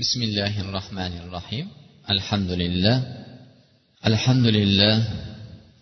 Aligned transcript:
بسم 0.00 0.22
الله 0.22 0.60
الرحمن 0.60 1.18
الرحيم 1.18 1.68
الحمد 2.10 2.50
لله 2.50 3.02
الحمد 4.06 4.46
لله 4.46 5.04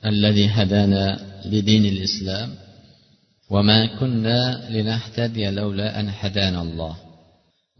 الذي 0.04 0.46
هدانا 0.48 1.18
لدين 1.44 1.84
الاسلام 1.84 2.54
وما 3.50 3.86
كنا 4.00 4.68
لنهتدي 4.70 5.50
لولا 5.50 6.00
ان 6.00 6.08
هدانا 6.20 6.62
الله 6.62 6.96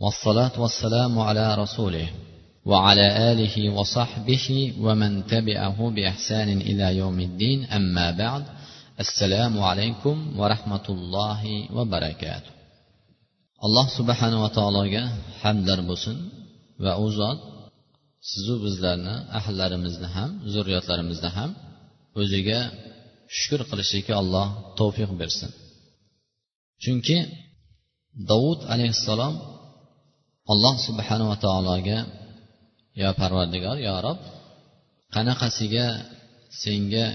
والصلاه 0.00 0.60
والسلام 0.60 1.18
على 1.18 1.54
رسوله 1.54 2.08
وعلى 2.64 3.32
اله 3.32 3.70
وصحبه 3.70 4.74
ومن 4.80 5.26
تبعه 5.26 5.90
باحسان 5.90 6.60
إلى 6.60 6.96
يوم 6.96 7.20
الدين 7.20 7.64
اما 7.64 8.10
بعد 8.10 8.44
السلام 9.00 9.60
عليكم 9.60 10.38
ورحمه 10.38 10.86
الله 10.88 11.66
وبركاته 11.72 12.59
alloh 13.64 13.86
subhanava 13.98 14.48
taologa 14.58 15.02
hamdlar 15.42 15.80
bo'lsin 15.90 16.16
va 16.84 16.92
u 17.04 17.06
zot 17.18 17.38
sizu 18.30 18.54
bizlarni 18.64 19.16
ahllarimizni 19.38 20.08
ham 20.16 20.30
zurriyotlarimizni 20.52 21.30
ham 21.36 21.50
o'ziga 22.20 22.60
shukur 23.38 23.60
qilishlikka 23.70 24.12
alloh 24.22 24.46
tavfiq 24.78 25.10
bersin. 25.20 25.50
Chunki 26.82 27.18
dovud 28.30 28.60
alayhissalom 28.72 29.34
alloh 30.52 30.74
subhanava 30.86 31.36
taologa 31.44 31.98
yo 33.02 33.10
parvardigor 33.20 33.76
yo 33.86 33.94
rob 34.06 34.18
qanaqasiga 35.14 35.86
senga 36.62 37.06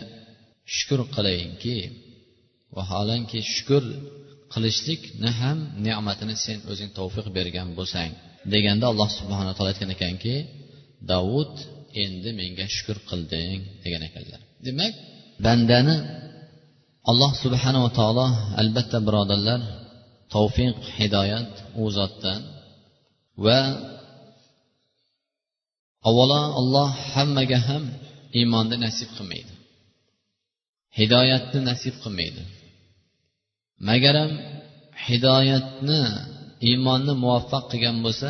shukur 0.75 0.99
qilayinki 1.15 1.77
vaholanki 2.75 3.39
shukur 3.53 3.83
qilishlikni 4.55 5.29
ham 5.41 5.57
ne'matini 5.85 6.35
sen 6.45 6.57
o'zing 6.71 6.89
tavfiq 6.97 7.27
bergan 7.37 7.67
bo'lsang. 7.77 8.11
Deganda 8.53 8.85
alloh 8.91 9.09
subhana 9.19 9.51
taolo 9.55 9.69
aytgan 9.73 9.91
ekanki 9.97 10.35
davud 11.11 11.53
endi 12.03 12.29
menga 12.39 12.65
shukur 12.75 12.97
qilding 13.09 13.59
degan 13.83 14.01
ekanlar. 14.09 14.41
Demak 14.67 14.93
bandani 15.45 15.95
alloh 17.11 17.31
subhanava 17.43 17.89
taolo 17.99 18.27
albatta 18.61 18.97
birodarlar 19.07 19.61
tavfiq 20.35 20.77
hidoyat 20.97 21.51
u 21.81 21.83
zotdan 21.97 22.41
va 23.45 23.59
avvalo 26.09 26.41
alloh 26.61 26.89
hammaga 27.13 27.59
ham 27.67 27.83
iymonni 28.39 28.77
nasib 28.85 29.09
qilmaydi. 29.17 29.53
Hidoyatni 30.99 31.59
nasib 31.69 31.95
qilmaydi. 32.03 32.43
Magaram 33.89 34.31
hidoyatni 35.05 36.01
iymonni 36.69 37.13
muvaffaq 37.23 37.63
qilgan 37.71 37.97
bo'lsa 38.05 38.29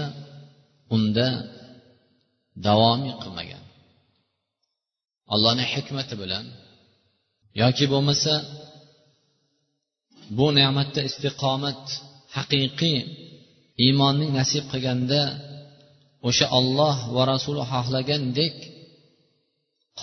unda 0.95 1.27
davomiy 2.65 3.13
qilmagan. 3.21 3.63
Allohni 5.33 5.65
hikmati 5.73 6.15
bilan 6.21 6.45
yoki 7.61 7.85
bo'lmasa 7.93 8.33
bu 10.37 10.47
ne'matda 10.57 11.01
istiqomat 11.09 11.83
haqiqiy 12.35 12.99
iymonning 13.85 14.31
nasib 14.39 14.63
qilganda 14.71 15.21
o'sha 16.27 16.45
olloh 16.59 16.95
va 17.15 17.23
rasuli 17.33 17.63
xohlagandek 17.71 18.55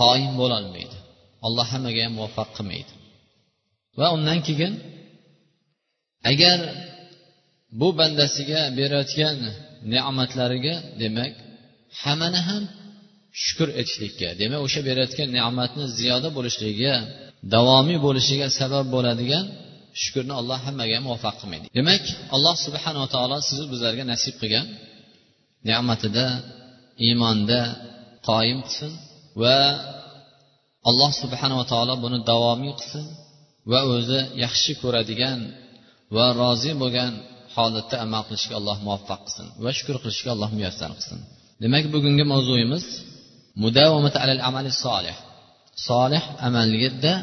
qoyim 0.00 0.32
bo'lolmaydi. 0.40 0.96
Alloh 1.46 1.66
hammaga 1.72 2.00
ham 2.04 2.12
muvaffaq 2.18 2.48
qilmaydi. 2.56 2.92
Va 3.98 4.06
undan 4.16 4.38
keyin 4.46 4.72
agar 6.30 6.58
bu 7.80 7.88
bandasiga 7.98 8.60
berayotgan 8.78 9.38
ne'matlariga 9.92 10.74
demak 11.02 11.32
hammani 12.02 12.40
ham 12.48 12.62
shukur 13.44 13.68
etishlikka 13.80 14.28
demak 14.40 14.60
o'sha 14.66 14.80
berayotgan 14.88 15.28
ne'matni 15.38 15.84
ziyoda 15.98 16.28
bo'lishligiga 16.36 16.94
davomiy 17.54 17.98
bo'lishiga 18.06 18.46
sabab 18.60 18.86
bo'ladigan 18.94 19.44
shukurni 20.02 20.34
alloh 20.40 20.58
hammaga 20.66 20.98
muvaffaq 21.06 21.34
qilmaydi. 21.40 21.66
Demak 21.78 22.02
alloh 22.36 22.54
subhanava 22.66 23.06
taolo 23.14 23.36
sizu 23.48 23.64
bizlarga 23.72 24.04
nasib 24.12 24.34
qilgan 24.40 24.66
ne'matida 25.68 26.26
iymonda 27.06 27.60
qoyim 28.28 28.58
qilsin 28.66 28.92
va 29.42 29.58
alloh 30.88 31.10
subhanava 31.22 31.64
taolo 31.72 31.94
buni 32.04 32.18
davomiy 32.30 32.72
qilsin 32.80 33.06
va 33.70 33.80
o'zi 33.94 34.20
yaxshi 34.44 34.72
ko'radigan 34.82 35.38
va 36.14 36.26
rozi 36.40 36.72
bo'lgan 36.82 37.12
holatda 37.56 37.96
amal 38.04 38.22
qilishga 38.28 38.54
alloh 38.60 38.76
muvaffaq 38.86 39.20
qilsin 39.26 39.46
va 39.64 39.70
shukur 39.78 39.96
qilishga 40.02 40.30
alloh 40.34 40.50
muyassar 40.56 40.90
qilsin. 40.96 41.18
Demak 41.62 41.84
bugungi 41.94 42.24
mavzuyimiz 42.32 42.84
alal 44.24 44.42
amali 44.48 44.70
solih. 44.84 45.16
Solih 45.88 46.22
amalda 46.46 47.14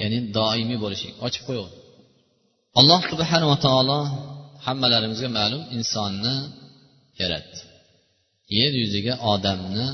ya'ni 0.00 0.18
doimiy 0.38 0.78
bo'lishlik 0.84 1.14
ochib 1.26 1.42
qo'ying. 1.48 1.72
Alloh 2.80 3.00
subhanava 3.10 3.56
taolo 3.66 4.00
hammalarimizga 4.66 5.28
ma'lum 5.38 5.62
insonni 5.76 6.36
yaratdi. 7.20 7.60
Yer 8.58 8.72
yuziga 8.82 9.14
odamni 9.32 9.86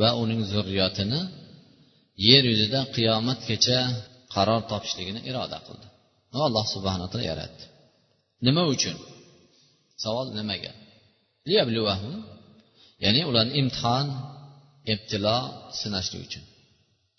va 0.00 0.08
uning 0.22 0.40
zurriyotini 0.52 1.20
yer 2.28 2.42
yuzida 2.50 2.80
qiyomatgacha 2.96 3.78
qaror 4.34 4.60
topishligini 4.70 5.20
iroda 5.30 5.58
qildi. 5.66 5.86
Alloh 6.46 6.64
subhanaa 6.74 7.08
taolo 7.12 7.26
yaratdi. 7.32 7.64
Nima 8.46 8.62
uchun? 8.74 8.96
Savol 10.02 10.26
nimaga? 10.38 10.72
Ya'ni 13.04 13.20
ularni 13.30 13.52
imtihon 13.60 14.06
ibtilo 14.92 15.38
sinashlik 15.80 16.20
uchun. 16.26 16.44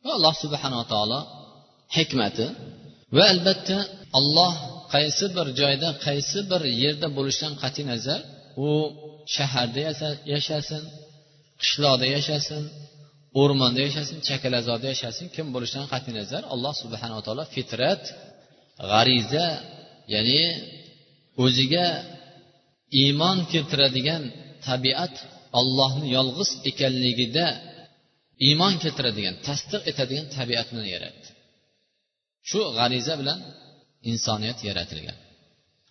Va 0.04 0.12
alloh 0.18 0.34
subhanava 0.44 0.86
taolo 0.94 1.20
hikmati. 1.96 2.48
Va 3.16 3.24
albatta 3.34 3.78
alloh 4.20 4.54
qaysi 4.94 5.26
bir 5.36 5.48
joyda 5.60 5.90
qaysi 6.06 6.40
bir 6.52 6.62
yerda 6.84 7.08
bo'lishidan 7.18 7.54
qat'iy 7.64 7.86
nazar 7.92 8.20
u 8.68 8.70
shaharda 9.36 9.80
yashasin 10.34 10.84
qishloqda 11.62 12.06
yashasin 12.16 12.64
o'rmonda 13.42 13.80
yashasin 13.88 14.18
chakalazorda 14.28 14.88
yashasin 14.94 15.26
kim 15.36 15.48
bo'lishidan 15.56 15.88
qat'iy 15.94 16.14
nazar 16.20 16.42
alloh 16.54 16.74
subhanava 16.84 17.22
taolo 17.28 17.44
fitrat 17.56 18.04
g'ariza 18.92 19.48
ya'ni 20.14 20.42
o'ziga 21.44 21.88
iymon 23.02 23.38
keltiradigan 23.52 24.24
tabiat 24.68 25.16
ollohni 25.60 26.08
yolg'iz 26.18 26.50
ekanligida 26.70 27.48
iymon 28.48 28.74
keltiradigan 28.84 29.36
tasdiq 29.48 29.82
etadigan 29.92 30.28
tabiatni 30.38 30.82
yaratdi. 30.96 31.28
Shu 32.50 32.60
g'ariza 32.78 33.14
bilan 33.22 33.40
insoniyat 34.12 34.60
yaratilgan. 34.70 35.18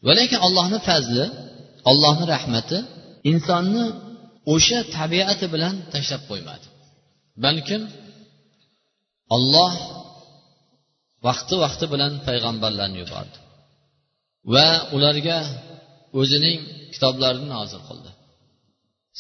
Va 0.07 0.13
lekin 0.19 0.39
allohni 0.47 0.79
fazli 0.89 1.25
allohni 1.91 2.25
rahmati 2.35 2.79
insonni 3.31 3.85
o'sha 4.55 4.81
tabiati 4.97 5.47
bilan 5.55 5.75
tashlab 5.93 6.23
qo'ymadi. 6.31 6.67
Balkim 7.45 7.83
olloh 9.37 9.73
vaqti 11.27 11.55
vaqti 11.65 11.87
bilan 11.93 12.13
payg'ambarlarni 12.27 12.99
yubordi. 13.05 13.39
Va 14.55 14.69
ularga 14.97 15.39
o'zining 16.21 16.59
kitoblarini 16.95 17.49
nozil 17.55 17.81
qildi. 17.89 18.11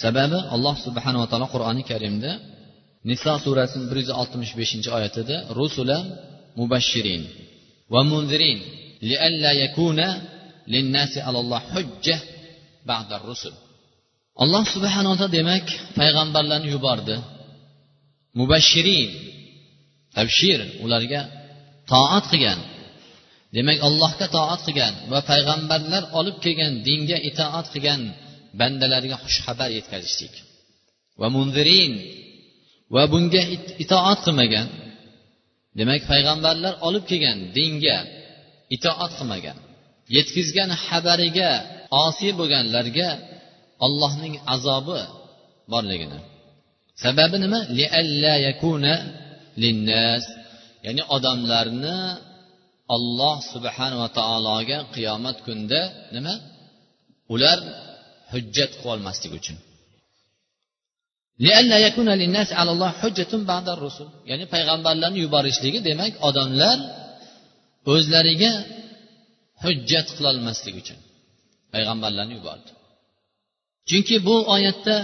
Sababi 0.02 0.38
alloh 0.54 0.76
subhanava 0.86 1.26
taolo 1.30 1.46
qur'oni 1.54 1.82
karimda 1.90 2.30
niso 3.08 3.32
surasini 3.44 3.86
bir 3.90 3.96
yuz 4.02 4.10
oltmish 4.20 4.52
beshinchi 4.60 4.88
oyatida 4.98 5.36
rusula 5.58 5.98
mubashirin 6.58 7.22
va 7.92 8.00
munzirin 8.10 8.58
lialla 9.08 9.50
yakuna 9.64 10.08
linnasi 10.72 11.18
alalloh 11.28 11.62
hujja 11.74 12.16
ba'da 12.90 13.16
rusul. 13.28 13.54
Alloh 14.42 14.64
subhanava 14.74 15.16
taolo 15.20 15.34
demak 15.38 15.66
payg'ambarlarni 15.98 16.68
yubordi. 16.74 17.16
Mubashirin 18.38 19.08
tabshir 20.16 20.60
ularga 20.84 21.20
toat 21.90 22.24
qilgan 22.32 22.58
demak 23.56 23.78
allohga 23.88 24.26
toat 24.36 24.60
qilgan 24.66 24.94
va 25.12 25.20
payg'ambarlar 25.30 26.02
olib 26.18 26.36
kelgan 26.44 26.72
dinga 26.88 27.18
itoat 27.30 27.66
qilgan 27.74 28.02
bandalarga 28.60 29.16
xushxabar 29.24 29.68
yetkazishlik. 29.78 30.34
Va 31.20 31.28
munzirin 31.36 31.92
va 32.94 33.02
bunga 33.12 33.42
itoat 33.84 34.18
qilmagan 34.26 34.68
demak 35.78 36.02
payg'ambarlar 36.12 36.74
olib 36.88 37.04
kelgan 37.10 37.38
dinga 37.56 37.98
itoat 38.76 39.12
qilmagan 39.18 39.58
yetkazgan 40.16 40.70
xabariga 40.84 41.50
osiy 42.04 42.32
bo'lganlarga 42.40 43.08
allohning 43.86 44.34
azobi 44.54 45.02
borligini. 45.72 46.20
Sababi 47.04 47.36
nima? 47.44 47.60
Yakuna 48.46 48.94
linnas. 49.62 50.24
Ya'ni 50.86 51.02
odamlarni 51.16 51.98
olloh 52.94 53.36
subhanava 53.52 54.08
taologa 54.18 54.78
qiyomat 54.94 55.36
kunida 55.46 55.80
nima? 56.14 56.34
Ular 57.34 57.58
hujjat 58.32 58.72
qilolmaslik 58.80 59.32
uchun. 59.40 59.56
Ya'ni 64.30 64.46
payg'ambarlarni 64.54 65.18
yuborishligi 65.24 65.80
demak 65.88 66.12
odamlar 66.28 66.78
o'zlariga 67.92 68.52
hujjat 69.64 70.08
qilolmaslik 70.16 70.74
uchun 70.82 70.98
payg'ambarlarni 71.74 72.34
yubordi. 72.38 72.70
Chunki 73.88 74.16
bu 74.26 74.36
oyatda 74.54 74.96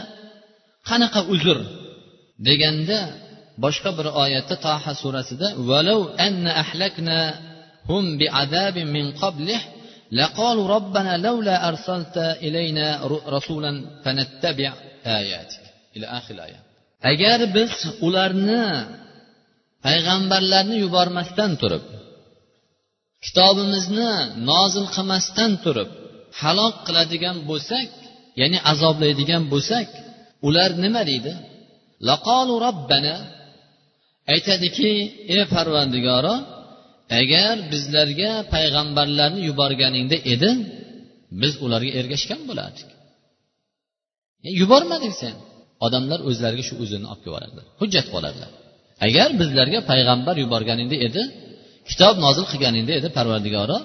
qanaqa 0.88 1.20
uzr 1.34 1.58
deganda 2.48 2.98
boshqa 3.64 3.90
bir 3.98 4.06
oyatda 4.22 4.56
toha 4.66 4.92
surasida 5.02 5.48
valau 5.70 6.00
anna 6.26 6.50
ahlakna 6.62 7.18
hum 7.89 8.05
bi'adabin 8.21 8.87
min 8.97 9.05
qablih 9.21 9.61
لقالوا 10.11 10.67
ربنا 10.67 11.17
لولا 11.17 11.55
أرسلت 11.69 12.17
إلينا 12.17 12.87
رسولا 13.35 13.71
فنتبع 14.03 14.73
آياتك 15.05 15.63
إلى 15.95 16.05
آخر 16.19 16.33
الآية 16.33 16.59
agar 17.11 17.39
biz 17.55 17.73
ularni 18.07 18.63
payg'ambarlarni 19.85 20.77
yubormasdan 20.85 21.51
turib 21.61 21.83
kitobimizni 23.25 24.11
nozil 24.49 24.85
qilmasdan 24.95 25.51
turib 25.63 25.89
halok 26.41 26.75
qiladigan 26.87 27.37
bo'lsak 27.49 27.89
ya'ni 28.41 28.59
azoblaydigan 28.71 29.43
bo'lsak 29.53 29.87
ular 30.47 30.71
nima 30.83 31.01
deydi 31.09 31.33
laqolu 32.09 32.53
robbana 32.65 33.15
aytadiki 34.33 34.91
ey 35.33 35.41
parvandigoro 35.53 36.35
agar 37.20 37.54
bizlarga 37.72 38.30
payg'ambarlarni 38.54 39.40
yuborganingda 39.48 40.16
edi 40.32 40.50
biz 41.42 41.52
ularga 41.64 41.90
ergashgan 42.00 42.40
bo'lardik. 42.48 42.88
E, 44.46 44.48
yubormading 44.60 45.14
sen. 45.22 45.34
Odamlar 45.86 46.20
o'zlariga 46.28 46.64
shu 46.68 46.74
o'zini 46.82 47.06
olib 47.12 47.22
kelib 47.26 47.56
hujjat 47.80 48.06
qiladilar 48.14 48.50
agar 49.06 49.28
bizlarga 49.40 49.78
payg'ambar 49.90 50.34
yuborganingda 50.44 50.96
edi 51.06 51.22
kitob 51.90 52.14
nozil 52.24 52.44
qilganingda 52.52 52.92
edi 53.00 53.08
parvardigoro 53.16 53.78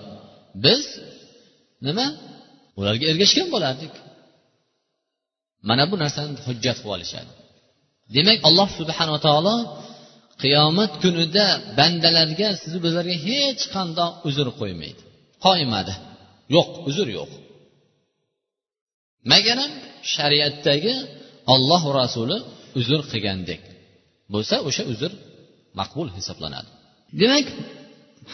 biz 0.66 0.82
nima? 1.88 2.08
Ularga 2.80 3.06
ergashgan 3.12 3.48
bo'lardik. 3.56 3.94
Mana 5.70 5.84
bu 5.92 5.96
narsani 6.04 6.32
hujjat 6.48 6.78
qilib 6.82 6.94
olishadi. 6.96 7.32
Demak 8.16 8.38
alloh 8.48 8.68
subhanava 8.80 9.20
taolo 9.28 9.56
qiyomat 10.44 10.92
kunida 11.04 11.46
bandalarga 11.80 12.50
sizni 12.62 12.80
bizlarga 12.86 13.16
hech 13.28 13.64
qandoq 13.76 14.14
uzr 14.28 14.48
qo'ymaydi. 14.60 15.02
Qo'ymadi. 15.46 15.94
Yo'q 16.56 16.70
uzr 16.90 17.08
yo'q. 17.18 17.32
Maganam 19.32 19.72
shariatdagi 20.14 20.94
olloh 21.54 21.84
rasuli 22.00 22.38
uzr 22.80 23.00
qilgandek. 23.12 23.62
Bo'lsa 24.34 24.56
o'sha 24.68 24.84
uzr 24.94 25.12
maqbul 25.80 26.08
hisoblanadi. 26.18 26.70
Demak 27.22 27.48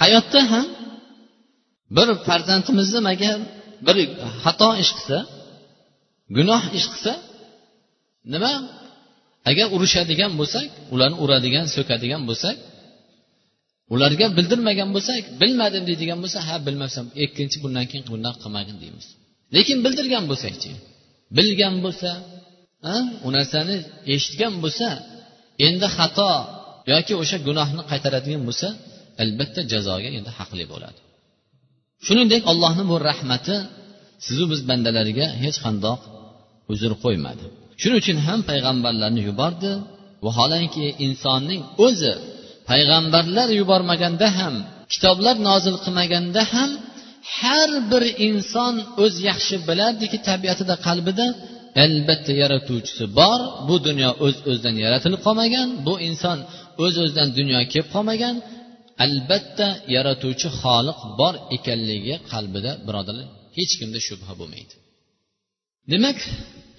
hayotda 0.02 0.42
ham 0.52 0.68
bir 1.96 2.08
farzandimizni 2.28 3.00
agar 3.14 3.38
bir 3.86 3.98
xato 4.44 4.70
ish 4.84 4.92
qilsa 4.98 5.18
gunoh 6.38 6.64
ish 6.78 6.88
qilsa 6.92 7.14
nima 8.34 8.52
agar 9.50 9.68
urushadigan 9.76 10.32
bo'lsak 10.40 10.68
ularni 10.94 11.18
uradigan 11.24 11.66
so'kadigan 11.76 12.22
bo'lsak 12.30 12.56
ularga 13.94 14.28
bildirmagan 14.38 14.90
bo'lsak 14.96 15.22
bilmadim 15.42 15.84
deydigan 15.90 16.20
bo'lsa 16.24 16.40
ha 16.48 16.56
bilmasam 16.68 17.06
ikkinchi 17.24 17.58
bundan 17.64 17.86
keyin 17.90 18.06
bundan 18.14 18.36
qilmagin 18.42 18.78
deymiz. 18.84 19.06
Lekin 19.56 19.78
bildirgan 19.86 20.24
bo'lsakchi 20.32 20.72
bilgan 21.38 21.76
bo'lsa 21.86 22.10
u 23.28 23.30
narsani 23.36 23.78
eshitgan 24.14 24.54
bo'lsa 24.64 24.88
endi 25.68 25.88
xato 25.98 26.32
yoki 26.92 27.14
o'sha 27.22 27.38
gunohni 27.48 27.82
qaytaradigan 27.92 28.44
bo'lsa 28.50 28.68
albatta 29.24 29.62
jazoga 29.72 30.10
endi 30.18 30.32
haqli 30.38 30.66
bo'ladi. 30.74 31.00
Shuningdek 32.06 32.42
allohni 32.52 32.84
bu 32.92 32.96
rahmati 33.10 33.56
sizu 34.26 34.44
biz 34.52 34.62
bandalariga 34.70 35.28
hech 35.44 35.58
qandoq 35.66 36.00
uzr 36.74 36.92
qo'ymadi. 37.04 37.46
Shuning 37.82 38.00
uchun 38.02 38.18
ham 38.28 38.40
payg'ambarlarni 38.50 39.22
yubordi. 39.30 39.72
Vaholanki 40.26 40.86
insonning 41.06 41.62
o'zi 41.86 42.14
payg'ambarlar 42.70 43.48
yubormaganda 43.60 44.28
ham 44.40 44.56
kitoblar 44.94 45.36
nozil 45.50 45.76
qilmaganda 45.84 46.42
ham 46.54 46.70
har 47.38 47.70
bir 47.92 48.04
inson 48.28 48.74
o'zi 49.04 49.20
yaxshi 49.30 49.56
biladiki 49.70 50.18
tabiatida 50.30 50.76
qalbida 50.88 51.26
albatta 51.86 52.32
yaratuvchisi 52.44 53.06
bor. 53.20 53.40
Bu 53.68 53.76
dunyo 53.88 54.10
o'z 54.26 54.36
öz 54.36 54.38
o'zidan 54.50 54.76
yaratilib 54.86 55.22
qolmagan 55.28 55.68
bu 55.88 55.94
inson 56.10 56.38
o'z 56.84 56.94
öz 56.94 57.04
o'zidan 57.04 57.30
dunyoga 57.38 57.68
kelib 57.74 57.90
qolmagan. 57.96 58.36
Albatta 59.06 59.68
yaratuvchi 59.96 60.48
xoliq 60.62 61.00
bor 61.20 61.34
ekanligiga 61.56 62.18
qalbida 62.32 62.72
birodarlar 62.88 63.28
hech 63.58 63.74
kimda 63.80 64.00
shubha 64.08 64.34
bo'lmaydi. 64.40 64.74
Demak 65.92 66.20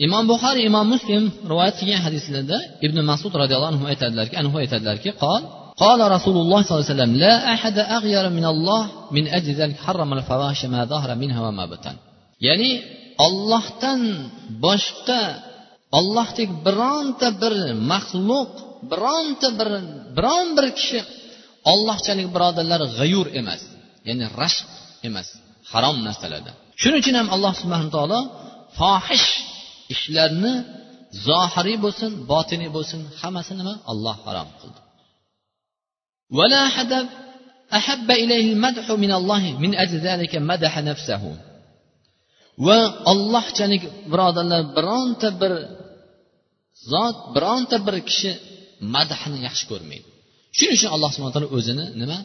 imom 0.06 0.24
buxoriy 0.32 0.64
imom 0.70 0.86
muslim 0.94 1.24
rivoyat 1.52 1.76
qilgan 1.80 2.02
hadislarda 2.08 2.58
ibn 2.86 2.98
masud 3.12 3.34
roziyallohu 3.42 3.72
anhu 3.74 3.86
aytadilarki 3.92 4.36
anhu 4.42 4.56
aytadilarki 4.64 5.12
qol 5.24 5.44
قال 5.86 6.00
رسول 6.16 6.38
الله 6.44 6.60
صلى 6.62 6.74
الله 6.74 6.86
عليه 6.86 6.96
وسلم 6.96 7.14
لا 7.26 7.36
أحد 7.54 7.78
أغير 7.98 8.26
من 8.38 8.46
الله 8.54 8.82
من 9.16 9.24
أجل 9.38 9.52
ذلك 9.62 9.78
حرم 9.86 10.10
الفواحش 10.14 10.62
ما 10.74 10.82
ظهر 10.86 11.10
منها 11.22 11.40
وما 11.46 11.66
بطن 11.74 11.96
ya'ni 12.48 12.72
ollohdan 13.26 14.02
boshqa 14.66 15.22
ollohdek 16.00 16.50
bironta 16.66 17.28
bir 17.42 17.54
maxluq 17.92 18.52
bironta 18.92 19.48
bir 19.60 19.70
biron 20.18 20.48
bir 20.58 20.66
kishi 20.78 21.00
ollohchalik 21.72 22.28
birodarlar 22.36 22.82
g'ayur 22.98 23.28
emas 23.40 23.62
ya'ni 24.08 24.26
rashq 24.42 24.68
emas 25.08 25.28
harom 25.72 25.98
narsalarda 26.08 26.52
shuning 26.82 27.00
uchun 27.04 27.16
ham 27.20 27.28
alloh 27.36 27.54
subhana 27.62 27.90
taolo 27.96 28.20
fohish 28.80 29.28
ishlarni 29.94 30.54
zohiriy 31.28 31.78
bo'lsin 31.86 32.12
botiniy 32.32 32.70
bo'lsin 32.78 33.00
hammasi 33.22 33.52
nima 33.60 33.74
olloh 33.92 34.16
harom 34.26 34.50
qildi 34.62 34.80
أحب 37.80 38.10
إليه 38.24 38.46
المدح 38.54 38.86
من 39.04 39.12
الله 39.20 39.44
من 39.64 39.72
أجل 39.84 39.98
ذلك 40.08 40.34
مدح 40.52 40.74
نفسه 40.92 41.24
va 42.68 42.80
ollohchalik 43.12 43.84
birodarlar 44.12 44.62
bironta 44.78 45.30
bir 45.42 45.54
zot 46.92 47.18
bironta 47.36 47.78
bir 47.88 47.96
kishi 48.10 48.32
madhni 48.96 49.38
yaxshi 49.48 49.66
ko'rmaydi 49.72 50.08
shuning 50.58 50.76
uchun 50.78 50.90
alloh 50.96 51.10
subhana 51.16 51.34
taolo 51.36 51.50
o'zini 51.58 51.86
nima 52.02 52.18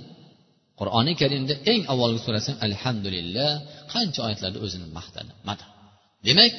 qur'oni 0.81 1.13
karimda 1.21 1.55
eng 1.73 1.83
avvalgi 1.93 2.21
surasi 2.27 2.51
alhamdulillah 2.67 3.51
qancha 3.93 4.21
oyatlarda 4.27 4.59
o'zini 4.67 4.87
maqtadi 4.99 5.33
madh 5.49 5.65
demak 6.27 6.53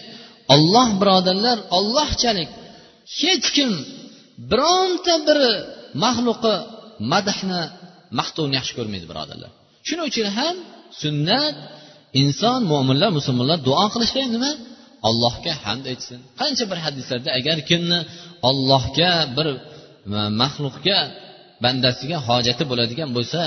olloh 0.55 0.89
birodarlar 1.01 1.59
ollohchalik 1.79 2.51
hech 3.21 3.47
kim 3.57 3.71
bironta 4.51 5.15
bir 5.27 5.39
maxluqi 6.05 6.55
madhni 7.13 7.63
maqtovni 8.19 8.55
yaxshi 8.59 8.73
ko'rmaydi 8.79 9.07
birodarlar. 9.13 9.51
Shuning 9.87 10.07
uchun 10.11 10.27
ham 10.39 10.57
sunnat 11.03 11.55
inson 12.23 12.61
mo'minlar 12.73 13.11
musulmonlar 13.19 13.59
duo 13.69 13.85
qilishda 13.95 14.23
nima? 14.37 14.53
Allohga 15.09 15.53
hamd 15.65 15.85
aytsin. 15.93 16.19
Qancha 16.41 16.65
bir 16.71 16.79
hadislarda 16.85 17.31
agar 17.39 17.59
kimni 17.71 17.99
ollohga 18.49 19.13
bir 19.37 19.47
e, 19.55 19.59
maxluqga 20.43 20.99
bandasiga 21.65 22.19
hojati 22.29 22.65
bo'ladigan 22.71 23.11
bo'lsa 23.17 23.41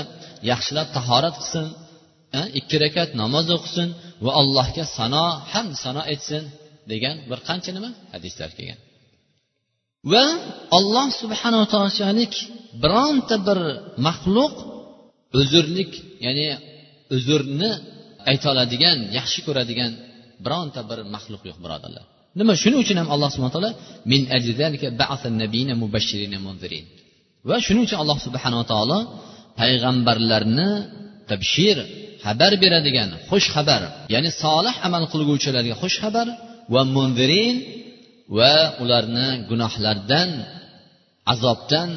yaxshilab 0.50 0.88
tahorat 0.96 1.34
qilsin 1.40 1.66
e, 2.38 2.40
ikki 2.58 2.76
rakat 2.84 3.10
namoz 3.22 3.46
o'qisin 3.56 3.88
va 4.24 4.32
allohga 4.40 4.84
sano 4.96 5.26
hamd 5.52 5.74
sano 5.84 6.02
aytsin. 6.12 6.42
Degan 6.92 7.16
bir 7.30 7.38
qancha 7.48 7.70
nima 7.76 7.90
hadislar 8.14 8.50
kelgan. 8.56 8.78
Va 10.12 10.26
alloh 10.78 11.08
subhanava 11.22 11.66
taolochalik 11.72 12.32
bironta 12.82 13.36
bir 13.48 13.58
maxluq 14.06 14.54
uzrlik 15.40 15.92
ya'ni 16.26 16.48
uzrni 17.16 17.70
ayta 18.30 18.46
oladigan 18.52 18.98
yaxshi 19.18 19.40
ko'radigan 19.46 19.92
bironta 20.44 20.80
bir 20.90 20.98
maxluq 21.14 21.42
yo'q 21.50 21.58
birodarlar. 21.64 22.04
Nima 22.40 22.54
shuning 22.62 22.80
uchun 22.84 22.96
ham 23.00 23.08
alloh 23.14 23.30
subhana 23.34 23.52
taolo 23.56 23.70
min 24.12 24.22
va 27.48 27.56
shuning 27.66 27.82
uchun 27.86 27.98
alloh 28.02 28.18
subhanava 28.26 28.64
taolo 28.72 28.98
payg'ambarlarni 29.60 30.70
tabshir 31.30 31.76
xabar 32.24 32.52
beradigan 32.62 33.10
xush 33.28 33.48
xabar 33.54 33.82
ya'ni 34.14 34.30
solih 34.42 34.74
amal 34.86 35.04
qilguvchilarga 35.12 35.74
xush 35.82 35.96
xabar 36.02 36.26
va 36.74 36.82
mundirin 36.96 37.56
va 38.38 38.54
ularni 38.82 39.28
gunohlardan 39.50 40.30
azobdan 41.32 41.88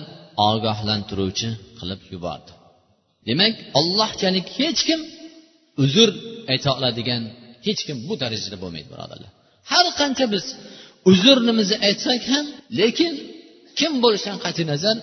ogohlantiruvchi 0.50 1.50
qilib 1.80 2.02
yubordi. 2.14 2.52
Demak 3.28 3.54
ollohchalik 3.80 4.48
hech 4.60 4.82
kim 4.88 5.02
uzr 5.84 6.10
ayta 6.52 6.70
oladigan 6.78 7.24
hech 7.66 7.82
kim 7.88 7.98
bu 8.08 8.14
darajada 8.24 8.58
bo'lmaydi 8.64 8.90
birodarlar. 8.94 9.32
Har 9.72 9.88
qancha 10.00 10.26
biz 10.34 10.46
uzrnimizni 11.12 11.78
aytsak 11.88 12.22
ham 12.32 12.46
lekin 12.80 13.14
kim 13.80 13.94
bo'lishidan 14.04 14.40
qat'iy 14.46 14.66
nazar 14.74 14.98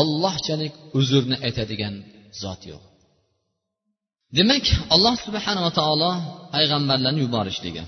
ollohchalik 0.00 0.72
uzrni 0.98 1.36
aytadigan 1.46 1.94
zot 2.42 2.62
yo'q. 2.70 2.82
Demak 4.38 4.64
alloh 4.94 5.14
subhanava 5.26 5.70
taolo 5.78 6.12
payg'ambarlarni 6.54 7.20
yuborishligi 7.26 7.82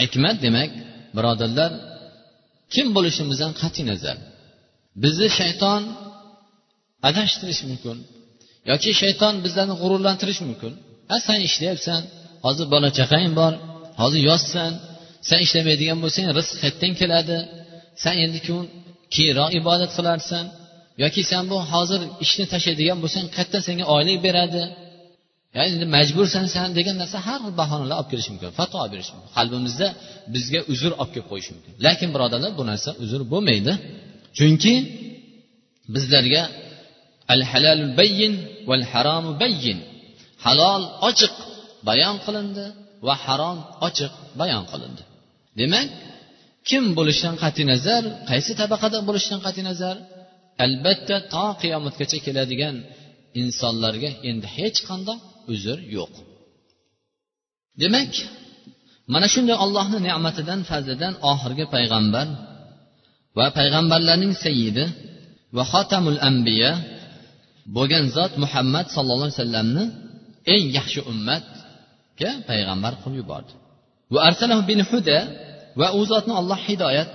hikmat 0.00 0.36
demak 0.44 0.70
birodarlar 1.16 1.70
kim 2.74 2.86
bo'lishimizdan 2.96 3.52
qat'iy 3.60 3.84
nazar. 3.90 4.16
Bizni 5.02 5.28
shayton 5.38 5.82
adashtirishi 7.08 7.64
mumkin 7.70 7.96
yoki 8.70 8.90
shayton 9.00 9.34
bizlarni 9.44 9.74
g'ururlantirishi 9.82 10.44
mumkin. 10.50 10.72
Ha 11.10 11.16
san 11.26 11.38
ishlayapsan 11.48 12.00
hozir 12.46 12.66
bola 12.74 12.88
chaqang 12.98 13.32
bor 13.40 13.52
hozir 14.00 14.20
yozsan 14.30 14.72
san 15.28 15.38
ishlamaydigan 15.46 15.98
bo'lsang 16.04 16.26
rizq 16.38 16.54
qayerdan 16.62 16.92
keladi. 17.00 17.38
San 18.02 18.14
endi 18.24 18.38
keyinroq 19.14 19.50
ibodat 19.60 19.90
qilarsan 19.96 20.44
yoki 21.02 21.22
sen 21.30 21.42
bu 21.50 21.56
hozir 21.72 22.00
ishni 22.24 22.44
tashlaydigan 22.52 22.98
bo'lsang 23.02 23.26
qayerdan 23.36 23.62
senga 23.68 23.84
oylik 23.96 24.18
beradi. 24.26 24.62
Ya'ni 25.54 25.70
endi 25.76 25.86
majbursan 25.96 26.46
san 26.54 26.68
degan 26.78 26.96
narsa 27.02 27.18
har 27.26 27.38
xil 27.44 27.54
bahonalar 27.62 27.96
olib 28.00 28.08
kelishi 28.12 28.30
mumkin 28.32 28.50
fatvo 28.58 28.76
olib 28.82 28.92
berishi 28.94 29.12
mumkin. 29.14 29.30
Qalbimizda 29.38 29.88
bizga 30.34 30.60
uzr 30.72 30.92
olib 31.02 31.10
kelib 31.14 31.26
qo'yishi 31.30 31.50
mumkin. 31.56 31.72
Lekin 31.86 32.08
birodarlar 32.14 32.52
bu 32.58 32.64
narsa 32.70 32.90
uzr 33.04 33.20
bo'lmaydi. 33.32 33.72
Chunki 34.38 34.74
bizlarga 35.94 36.42
al 37.34 37.42
halalul 37.50 37.92
bayyin 38.00 38.34
val 38.68 38.84
haromu 38.92 39.30
bayyin. 39.42 39.78
Halol 40.44 40.82
ochiq 41.08 41.34
bayon 41.88 42.16
qilindi 42.24 42.64
va 43.06 43.14
harom 43.24 43.58
ochiq 43.88 44.12
bayon 44.40 44.64
qilindi. 44.72 45.02
Demak 45.60 45.86
kim 46.68 46.84
bo'lishidan 46.98 47.36
qat'iy 47.44 47.66
nazar 47.72 48.02
qaysi 48.30 48.52
tabaqada 48.60 48.98
bo'lishidan 49.08 49.40
qat'iy 49.46 49.64
nazar? 49.70 49.96
Albatta 50.64 51.16
to 51.32 51.46
qiyomatgacha 51.62 52.18
keladigan 52.26 52.76
insonlarga 53.42 54.10
endi 54.30 54.46
hech 54.58 54.78
qanday 54.88 55.18
uzr 55.52 55.78
yo'q. 55.96 56.12
Demak 57.82 58.12
mana 59.12 59.26
shunday 59.34 59.56
ollohni 59.64 59.98
ne'matidan 60.08 60.60
fazlidan 60.70 61.14
oxirgi 61.32 61.64
payg'ambar 61.74 62.26
va 63.38 63.46
payg'ambarlarning 63.58 64.34
sayyidi 64.44 64.84
va 65.56 65.62
xotamul 65.72 66.20
ambiya 66.30 66.72
bo'lgan 67.76 68.04
zot 68.16 68.32
muhammad 68.44 68.86
sallallohu 68.94 69.28
alayhi 69.28 69.40
vasallamni 69.40 69.84
eng 70.54 70.64
yaxshi 70.78 71.00
ummatga 71.12 72.30
payg'ambar 72.48 72.92
qilib 73.02 73.16
yubordi. 73.22 73.52
Va 74.14 74.20
arsalahu 74.28 74.62
bin 74.70 74.80
huda 74.90 75.18
va 75.80 75.88
u 75.98 76.00
zotni 76.10 76.32
olloh 76.40 76.58
hidoyat 76.68 77.14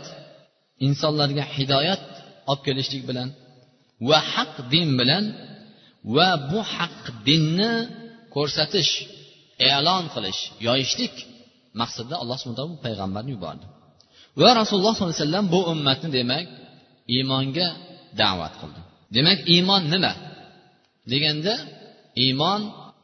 insonlarga 0.88 1.44
hidoyat 1.56 2.06
olib 2.52 2.62
kelishlik 2.68 3.04
bilan 3.10 3.30
va 4.10 4.20
haq 4.34 4.54
din 4.74 4.90
bilan 5.00 5.24
va 6.16 6.30
bu 6.50 6.60
haq 6.76 7.02
dinni 7.28 7.74
ko'rsatish 8.36 8.92
e'lon 9.70 10.04
qilish 10.14 10.42
yoyishlik 10.68 11.16
maqsadida 11.82 12.16
alloh 12.22 12.38
subhana 12.40 12.58
taolo 12.60 12.72
bu 12.76 12.80
payg'ambarni 12.88 13.32
yubordi. 13.36 13.66
Va 14.42 14.50
rasululloh 14.60 14.94
sollallohu 14.96 15.16
alayhi 15.18 15.28
vasallam 15.28 15.46
bu 15.56 15.60
ummatni 15.74 16.10
demak 16.18 16.46
iymonga 17.16 17.68
da'vat 18.22 18.54
qildi. 18.62 18.82
Demak 19.16 19.40
iymon 19.54 19.84
nima? 19.94 20.14
Deganda 21.12 21.54
iymon 22.26 22.62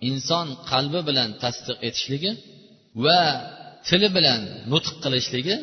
inson 0.09 0.47
qalbi 0.71 0.99
bilan 1.09 1.29
tasdiq 1.43 1.77
etishligi 1.87 2.31
va 3.03 3.19
tili 3.87 4.09
bilan 4.17 4.41
nutq 4.71 4.95
qilishligi 5.03 5.55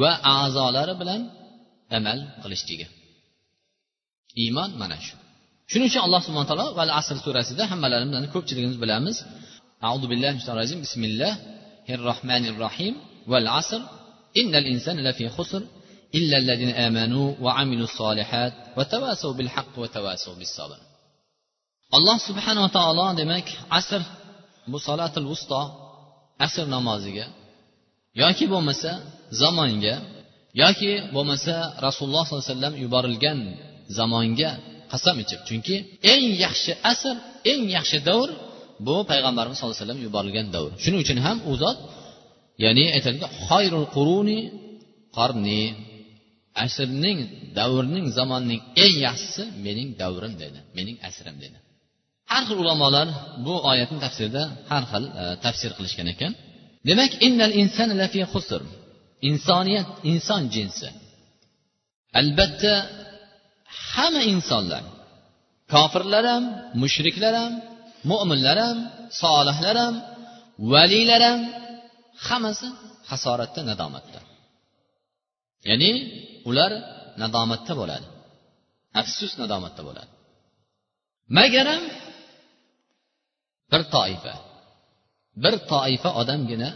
va 0.00 0.10
a'zolari 0.36 0.94
bilan 1.00 1.20
amal 1.98 2.18
qilishligi 2.42 2.86
iymon 4.42 4.70
mana 4.80 4.98
shu. 5.06 5.16
shuning 5.70 5.88
uchun 5.90 6.02
alloh 6.06 6.20
subhana 6.26 6.46
taolo 6.50 6.66
val 6.78 6.92
asr 7.00 7.16
surasida 7.24 7.62
hammalarimiz 7.70 8.16
ko'pchiligimiz 8.34 8.78
bilamiz. 8.84 9.16
Audu 9.90 10.06
billahi 10.12 10.38
rajim 10.60 10.78
bismillahir 10.84 11.98
rohmanir 12.08 12.54
rohim 12.64 12.94
val 13.32 13.46
asr 13.60 13.80
innal 14.40 14.66
insana 14.72 15.00
lafi 15.08 15.24
husr 15.36 15.62
illa 16.18 16.36
allazina 16.42 16.74
amanu 16.86 17.22
va 17.44 17.50
amilus 17.62 17.92
solihat 18.00 18.52
va 18.76 18.84
tavasav 18.92 19.30
bil 19.38 19.50
haqq 19.54 19.74
va 19.82 19.88
tavasav 19.96 20.32
bis 20.40 20.52
sabr 20.58 20.78
alloh 21.96 22.16
subhanava 22.28 22.68
taolo 22.78 23.06
demak 23.20 23.46
asr 23.80 24.02
bu 24.70 24.78
solatil 24.88 25.26
vusto 25.32 25.60
asr 26.46 26.64
namoziga 26.76 27.26
yoki 28.22 28.44
bo'lmasa 28.52 28.90
zamonga 29.40 29.94
yoki 30.62 30.90
bo'lmasa 31.14 31.54
rasululloh 31.86 32.24
sollallohu 32.26 32.44
alayhi 32.46 32.54
vasallam 32.54 32.74
yuborilgan 32.84 33.38
zamonga 33.98 34.50
qasam 34.92 35.16
ichib. 35.24 35.40
Chunki 35.48 35.76
eng 36.12 36.26
yaxshi 36.44 36.72
asr 36.92 37.16
eng 37.50 37.62
yaxshi 37.76 37.98
davr 38.08 38.28
bu 38.86 38.96
payg'ambarimiz 39.10 39.56
sallallohu 39.56 39.76
alayhi 39.76 39.84
vasallam 39.86 40.00
yuborilgan 40.06 40.46
davr. 40.56 40.70
Shuning 40.82 41.00
uchun 41.04 41.18
ham 41.26 41.38
u 41.50 41.52
zot 41.62 41.78
ya'ni 42.64 42.84
aytadiki 42.96 43.26
xoyrul 43.46 43.86
quruni 43.96 44.38
qarni. 45.18 45.62
Asrning 46.64 47.18
davrning 47.58 48.06
zamonning 48.18 48.60
eng 48.84 48.96
yaxshisi 49.06 49.44
mening 49.66 49.88
davrim 50.02 50.32
dedi 50.42 50.58
mening 50.76 50.96
asrim 51.08 51.36
dedi. 51.44 51.58
Har 52.32 52.42
xil 52.48 52.58
ulamolar 52.64 53.08
bu 53.46 53.54
oyatni 53.70 53.98
tafsirida 54.04 54.42
har 54.70 54.84
xil 54.90 55.04
e, 55.20 55.24
tafsir 55.44 55.70
qilishgan 55.76 56.08
ekan. 56.14 56.32
Demak 56.88 57.12
innal 57.26 57.52
insan 57.62 57.88
lafi 58.00 58.20
husr 58.32 58.62
insoniyat 59.30 59.88
inson 60.12 60.42
jinsi. 60.54 60.88
Albatta 62.20 62.74
hamma 63.92 64.22
insonlar. 64.34 64.84
Kofirlar 65.72 66.24
ham 66.32 66.44
mushriklar 66.82 67.34
ham 67.40 67.52
mo'minlar 68.10 68.56
ham 68.66 68.78
solihlar 69.22 69.76
ham 69.84 69.94
valiylar 70.72 71.22
ham 71.28 71.40
hammasi 72.26 72.66
hasoratda 73.10 73.60
nadomatda. 73.70 74.20
Ya'ni 75.68 75.90
ular 76.48 76.72
nadomatda 77.22 77.72
bo'ladi. 77.80 78.06
Afsus 79.00 79.32
nadomatda 79.42 79.82
bo'ladi. 79.88 80.12
Magaram 81.38 81.82
bir 83.72 83.82
toifa 83.94 84.34
bir 85.44 85.54
toifa 85.72 86.10
odamgina 86.20 86.70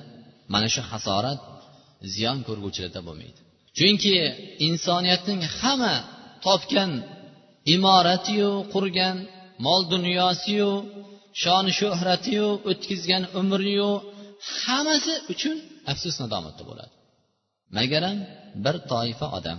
mana 0.52 0.69
shu 0.75 0.83
hasorat 0.92 1.40
ziyon 2.14 2.38
ko'rguvchilarda 2.47 3.00
bo'lmaydi. 3.09 3.40
Chunki 3.78 4.12
insoniyatning 4.69 5.40
hamma 5.59 5.95
topgan 6.47 6.91
imoratiyu 7.75 8.51
qurgan 8.75 9.17
mol 9.67 9.83
dunyosiyu 9.93 10.71
shoni 11.43 11.73
shuhratiyu 11.81 12.47
o'tkazgan 12.71 13.23
umriyu 13.41 13.91
hammasi 14.63 15.15
uchun 15.33 15.57
afsus 15.93 16.17
nadomatda 16.23 16.63
bo'ladi. 16.71 16.93
Magaram 17.77 18.19
bir 18.65 18.77
toifa 18.93 19.27
odam 19.39 19.59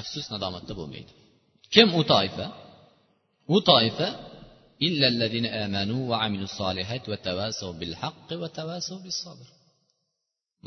afsus 0.00 0.26
nadomatda 0.34 0.72
bo'lmaydi. 0.78 1.12
Kim 1.74 1.88
u 2.00 2.02
toifa? 2.12 2.46
U 3.54 3.58
toifa 3.70 4.08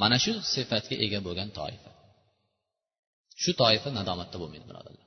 mana 0.02 0.18
shu 0.24 0.34
sifatga 0.54 0.96
ega 1.06 1.20
bo'lgan 1.28 1.50
toifa. 1.60 1.91
Shu 3.42 3.52
toifa 3.62 3.90
nadomatda 4.00 4.36
bo'lmaydi 4.42 4.66
birodarlar. 4.70 5.06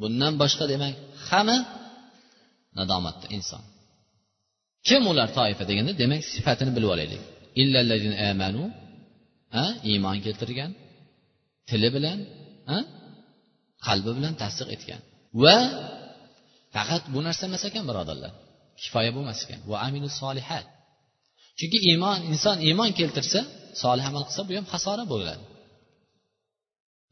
Bundan 0.00 0.32
boshqa 0.42 0.64
demak 0.72 0.94
hamma 1.28 1.56
nadomatda 2.78 3.26
inson. 3.36 3.62
Kim 4.88 5.02
ular 5.12 5.28
toifa 5.38 5.62
deganda 5.70 5.92
demak 6.02 6.20
sifatini 6.34 6.72
bilib 6.76 6.90
olaylik. 6.94 7.22
Amanu 8.30 8.64
iymon 9.90 10.18
keltirgan 10.26 10.70
tili 11.68 11.88
bilan 11.96 12.18
qalbi 13.86 14.10
bilan 14.18 14.34
tasdiq 14.42 14.68
etgan. 14.74 15.00
Va 15.42 15.56
faqat 16.74 17.02
bu 17.14 17.18
narsa 17.26 17.42
emas 17.50 17.62
ekan 17.68 17.84
birodarlar. 17.90 18.32
Kifoya 18.82 19.10
bo'lmas 19.16 19.40
ekan. 19.44 19.60
Va 19.70 19.76
aminu 19.86 20.08
solihat. 20.20 20.66
Chunki 21.58 21.78
iymon 21.90 22.18
inson 22.32 22.56
iymon 22.68 22.90
keltirsa 22.98 23.40
solih 23.82 24.04
amal 24.10 24.22
qilsa 24.28 24.42
bu 24.48 24.52
ham 24.58 24.66
hasora 24.72 25.04
bo'ladi. 25.12 25.42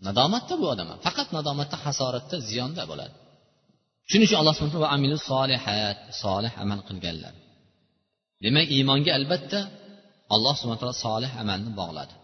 Nadomatda 0.06 0.54
bu 0.60 0.66
odam 0.74 0.88
faqat 1.06 1.28
nadomatda 1.36 1.76
hasoratda 1.84 2.36
ziyonda 2.48 2.82
bo'ladi. 2.90 3.14
Shuning 4.10 4.26
uchun 4.28 4.38
alloh 4.42 4.54
subhanahu 4.56 4.84
va 4.86 4.90
amilu 4.96 5.16
solihat 5.30 5.98
solih 6.22 6.52
amal 6.64 6.80
qilganlar. 6.88 7.34
Demak 8.44 8.66
iymonga 8.76 9.10
albatta 9.18 9.60
alloh 10.34 10.54
subhana 10.60 10.78
taolo 10.82 10.96
solih 11.06 11.30
amalni 11.42 11.70
bog'ladi. 11.80 12.14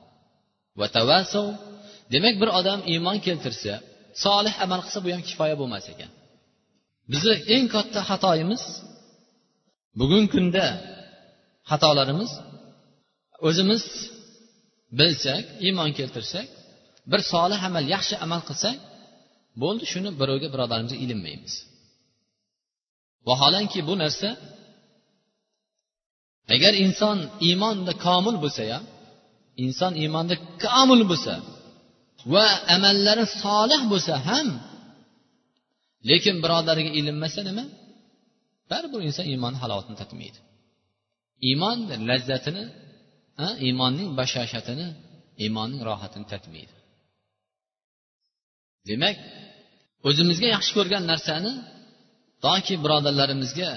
Va 0.81 0.87
tavasov 0.97 1.47
demak 2.15 2.35
bir 2.41 2.49
odam 2.61 2.81
iymon 2.93 3.19
keltirsa 3.27 3.75
solih 4.25 4.55
amal 4.65 4.81
qilsa 4.85 4.99
bu 5.05 5.09
ham 5.15 5.23
kifoya 5.29 5.55
bo'lmas 5.61 5.87
ekan. 5.93 6.11
Bizni 7.13 7.35
eng 7.55 7.67
katta 7.75 8.01
xatoyimiz 8.11 8.63
bugungi 10.01 10.29
kunda 10.35 10.67
xatolarimiz 11.71 12.33
o'zimiz 13.49 13.85
bilsak 14.99 15.45
iymon 15.67 15.91
keltirsak 15.99 16.49
bir 17.11 17.21
solih 17.33 17.61
amal 17.69 17.85
yaxshi 17.95 18.15
amal 18.25 18.43
qilsak 18.49 18.77
bo'ldi 19.63 19.85
shuni 19.93 20.11
birovga 20.21 20.49
birodarimizga 20.55 20.99
ilinmaymiz. 21.05 21.55
Vaholanki 23.29 23.81
bu 23.89 23.95
narsa 24.03 24.29
agar 26.55 26.73
inson 26.85 27.19
iymonda 27.49 27.93
komil 28.07 28.37
bo'lsa 28.45 28.63
ham 28.73 28.85
inson 29.65 29.93
iymonda 30.03 30.35
komil 30.65 31.03
bo'lsa 31.11 31.35
va 32.33 32.47
amallari 32.75 33.25
solih 33.45 33.81
bo'lsa 33.93 34.15
ham 34.29 34.49
lekin 36.11 36.37
birodariga 36.45 36.91
ilinmasa 37.01 37.41
nima? 37.49 37.65
Baribir 38.71 39.01
inson 39.09 39.25
iymonni 39.33 39.59
halovatini 39.63 39.97
tatmaydi. 40.03 40.39
Iymon 41.49 41.79
lazzatini 42.11 42.63
iymonning 43.67 44.09
bashoshatini 44.19 44.87
iymonning 45.45 45.81
rohatini 45.89 46.27
tatmaydi. 46.33 46.75
Demak 48.91 49.17
o'zimizga 50.09 50.49
yaxshi 50.55 50.73
ko'rgan 50.79 51.03
narsani 51.13 51.53
toki 52.45 52.75
birodarlarimizga 52.85 53.71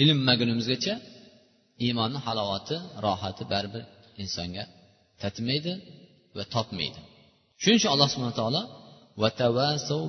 ilinmagunimizgacha 0.00 0.94
iymonni 1.84 2.18
halovati 2.26 2.76
rohati 3.06 3.42
baribir 3.52 3.82
insonga 4.22 4.64
tatmaydi 5.22 5.72
va 6.36 6.44
topmaydi. 6.54 7.00
Shuning 7.62 7.78
uchun 7.80 7.90
alloh 7.94 8.08
subhana 8.14 8.34
taolo 8.40 8.62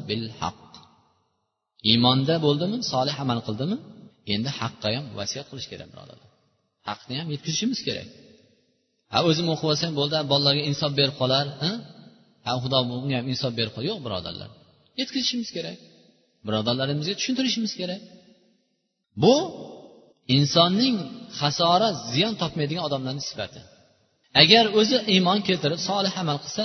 bil 0.09 0.25
haq 0.41 0.59
iymonda 1.91 2.35
bo'ldimi 2.45 2.77
solih 2.93 3.15
amal 3.23 3.39
qildimi? 3.47 3.77
Endi 4.33 4.49
haqqa 4.59 4.87
ham 4.95 5.05
vasiyat 5.19 5.45
qilish 5.51 5.67
kerak 5.71 5.89
birodarlar 5.93 6.29
haqni 6.89 7.13
ham 7.19 7.27
yetkazishimiz 7.33 7.79
kerak. 7.87 8.07
Ha 9.13 9.19
o'zim 9.29 9.47
o'qib 9.53 9.67
olsam 9.73 9.91
bo'ldi 9.99 10.17
bolalarga 10.31 10.63
insof 10.71 10.91
berib 10.99 11.15
qolar 11.21 11.45
ha 12.45 12.51
xudo 12.63 12.79
bunga 12.89 13.15
ham 13.19 13.27
insof 13.33 13.51
berib 13.59 13.73
qo'y 13.75 13.85
yo'q 13.89 13.99
birodarlar. 14.05 14.49
Yetkazishimiz 14.99 15.49
kerak. 15.57 15.77
Birodarlarimizga 16.47 17.13
tushuntirishimiz 17.19 17.73
kerak. 17.79 18.01
Bu 19.23 19.35
insonning 20.37 20.97
hasora 21.39 21.89
ziyon 22.13 22.33
topmaydigan 22.41 22.83
odamlarni 22.87 23.23
sifati. 23.29 23.61
Agar 24.41 24.65
o'zi 24.79 24.97
iymon 25.15 25.39
keltirib 25.47 25.79
solih 25.89 26.13
amal 26.23 26.37
qilsa 26.43 26.63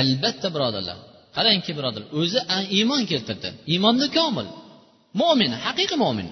albatta 0.00 0.48
birodarlar 0.54 0.98
qarangki 1.36 1.72
birodar 1.78 2.02
o'zi 2.20 2.40
iymon 2.78 3.02
keltirdi. 3.10 3.48
Iymonni 3.72 4.08
komil. 4.18 4.48
Mo'min 5.20 5.52
haqiqiy 5.64 5.98
mo'min 6.04 6.28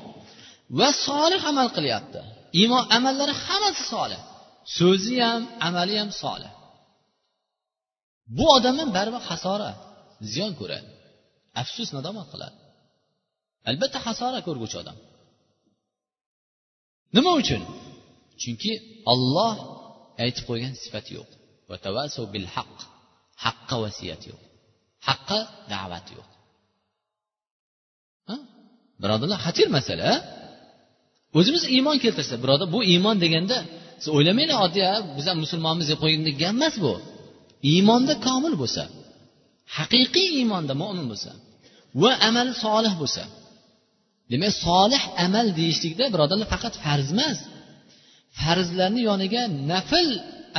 va 0.78 0.88
solih 1.06 1.42
amal 1.50 1.68
qilyapti. 1.76 2.20
Iymon 2.60 2.84
amallari 2.96 3.34
hammasi 3.44 3.82
solih. 3.94 4.20
So'zi 4.78 5.16
ham 5.26 5.42
amali 5.68 5.94
ham 6.00 6.10
solih. 6.22 6.52
Bu 8.36 8.44
odam 8.56 8.74
ham 8.80 8.90
baribir 8.96 9.22
hasora 9.30 9.70
ziyon 10.32 10.52
ko'radi. 10.60 10.88
Afsus 11.62 11.88
nadomat 11.96 12.26
qiladi. 12.32 12.58
Albatta 13.70 13.98
hasora 14.06 14.38
ko'rguvchi 14.46 14.76
odam. 14.82 14.96
Nima 17.16 17.32
uchun? 17.40 17.62
Chunki 18.42 18.72
olloh 19.12 19.54
aytib 20.24 20.44
qo'ygan 20.50 20.74
sifat 20.82 21.06
yo'q. 21.16 21.28
Bil 22.34 22.48
haq 22.54 22.76
haqqa 23.44 23.76
vasiyat 23.84 24.22
yo'q. 24.30 24.42
Haqqa 25.08 25.38
da'vat 25.72 26.06
yo'q. 26.16 26.28
Birodarlar 29.02 29.38
xatir 29.46 29.68
masala 29.76 30.10
o'zimiz 31.38 31.62
iymon 31.76 31.96
keltirsa 32.04 32.34
birodar 32.42 32.68
bu 32.74 32.80
iymon 32.92 33.16
deganda 33.24 33.58
siz 34.00 34.08
o'ylamanglar 34.16 34.58
oddiy 34.66 34.86
biz 35.16 35.24
ham 35.30 35.38
musulmonmiz 35.44 35.86
deb 35.90 35.98
qo'ygan 36.02 36.22
gap 36.42 36.54
emas 36.58 36.74
bu. 36.84 36.92
Iymonda 37.72 38.14
komil 38.26 38.54
bo'lsa 38.62 38.82
haqiqiy 39.76 40.28
iymonda 40.38 40.74
mo'min 40.82 41.06
bo'lsa 41.12 41.30
va 42.02 42.10
amali 42.28 42.52
solih 42.64 42.94
bo'lsa 43.02 43.24
demak 44.32 44.52
solih 44.66 45.02
amal 45.26 45.46
deyishlikda 45.58 46.04
birodarlar 46.14 46.48
faqat 46.54 46.74
farz 46.84 47.08
emas. 47.14 47.38
Farzlarni 48.40 49.00
yoniga 49.10 49.42
nafl 49.72 50.08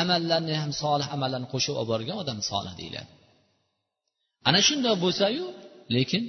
amallarni 0.02 0.56
ham 0.62 0.72
solih 0.84 1.08
amallarni 1.16 1.48
qo'shib 1.54 1.74
olib 1.80 1.90
borgan 1.94 2.18
odam 2.24 2.40
solih 2.52 2.74
deyiladi. 2.80 3.10
Ana 4.48 4.60
shundoq 4.68 4.96
bo'lsayu 5.06 5.46
lekin 5.96 6.24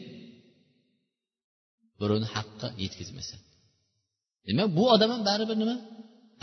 birovni 2.01 2.29
haqqi 2.35 2.69
yetkazmasa. 2.85 3.37
Demak 4.47 4.69
bu 4.79 4.85
odam 4.95 5.11
ham 5.15 5.23
baribir 5.31 5.57
nima? 5.63 5.77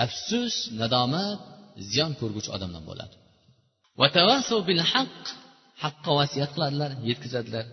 Afsus 0.06 0.56
nadomat 0.82 1.40
ziyon 1.90 2.12
ko'rguvchi 2.20 2.50
odamdan 2.58 2.84
bo'ladi. 2.90 3.16
Bil 4.68 4.82
haq 4.92 5.18
haqqa 5.84 6.12
vasiyat 6.20 6.52
qiladilar 6.56 6.92
yetkazadilar. 7.10 7.66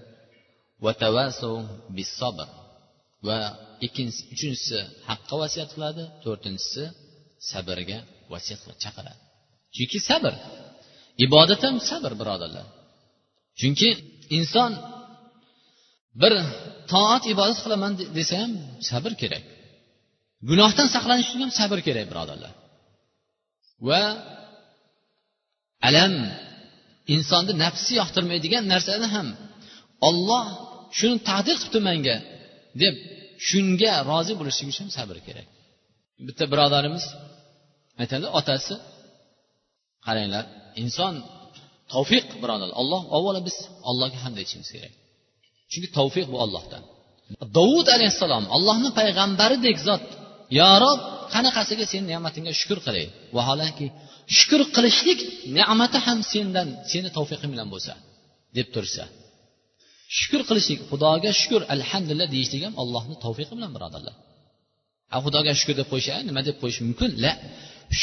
bis 1.96 2.10
sabr 2.20 2.48
va 3.28 3.38
ikkinchisi 3.86 4.22
uchinchisi 4.34 4.78
haqqa 5.08 5.34
vasiyat 5.42 5.70
qiladi 5.74 6.02
to'rtinchisi 6.24 6.84
sabrga 7.50 7.98
vasiyat 8.32 8.60
qiladi 8.62 8.80
chaqiradi. 8.84 9.20
Chunki 9.76 9.98
sabr 10.08 10.32
ibodat 11.26 11.60
ham 11.66 11.76
sabr 11.90 12.12
birodarlar. 12.20 12.66
Chunki 13.60 13.88
inson 14.38 14.72
bir 16.22 16.32
toat 16.92 17.22
ibodat 17.32 17.58
qilaman 17.64 17.92
desa 18.18 18.34
ham 18.42 18.52
sabr 18.90 19.12
kerak. 19.22 19.44
Gunohdan 20.50 20.88
saqlanish 20.94 21.28
uchun 21.30 21.42
ham 21.44 21.52
sabr 21.60 21.78
kerak 21.86 22.06
birodarlar. 22.12 22.52
Va 23.88 24.02
alam 25.88 26.14
insonni 27.14 27.52
nafsi 27.64 27.92
yoqtirmaydigan 28.00 28.64
narsani 28.72 29.06
ham 29.14 29.28
olloh 30.08 30.44
shuni 30.98 31.16
taqdir 31.30 31.56
qilibdi 31.62 31.80
manga 31.88 32.16
deb 32.82 32.94
shunga 33.48 33.92
rozi 34.10 34.32
bo'lishlik 34.40 34.68
uchun 34.72 34.88
sabr 34.96 35.16
kerak. 35.26 35.48
Bitta 36.26 36.44
birodarimiz 36.52 37.04
aytadi 38.02 38.26
otasi 38.38 38.74
qaranglar 40.06 40.44
inson 40.82 41.14
tavfiq 41.92 42.26
birodarlar 42.42 42.76
alloh 42.82 43.02
avvalo 43.16 43.40
biz 43.48 43.56
allohga 43.90 44.18
hamd 44.24 44.36
aytishimiz 44.40 44.68
kerak. 44.74 44.92
Chunki 45.70 45.88
tavfiq 45.98 46.26
bu 46.32 46.36
ollohdan 46.44 46.82
dovud 47.58 47.86
alayhissalom 47.96 48.44
allohni 48.56 48.90
payg'ambaridek 49.00 49.76
zot. 49.88 50.04
Yo 50.58 50.70
rob 50.84 51.00
qanaqasiga 51.34 51.84
seni 51.92 52.04
ne'matingga 52.12 52.52
shukur 52.60 52.78
qilay? 52.86 53.06
Vaholanki 53.36 53.86
shukur 54.38 54.60
qilishlik 54.76 55.20
ne'mati 55.56 55.98
ham 56.06 56.18
sendan 56.32 56.68
seni 56.92 57.08
tavfiqing 57.16 57.50
bilan 57.54 57.68
bo'lsa 57.74 57.92
deb 58.56 58.68
tursa. 58.74 59.04
Shukur 60.18 60.42
qilishlik 60.48 60.80
xudoga 60.90 61.30
shukur 61.40 61.62
alhamdulillah 61.74 62.28
deyishlik 62.34 62.62
ham 62.66 62.74
allohni 62.82 63.16
tavfiqi 63.24 63.52
bilan 63.58 63.70
birodarlar. 63.76 64.14
A 65.14 65.16
xudoga 65.24 65.52
shukur 65.60 65.74
deb 65.80 65.88
qo'yish 65.92 66.08
nima 66.28 66.40
deb 66.48 66.56
qo'yish 66.62 66.80
mumkin? 66.86 67.10
La 67.24 67.32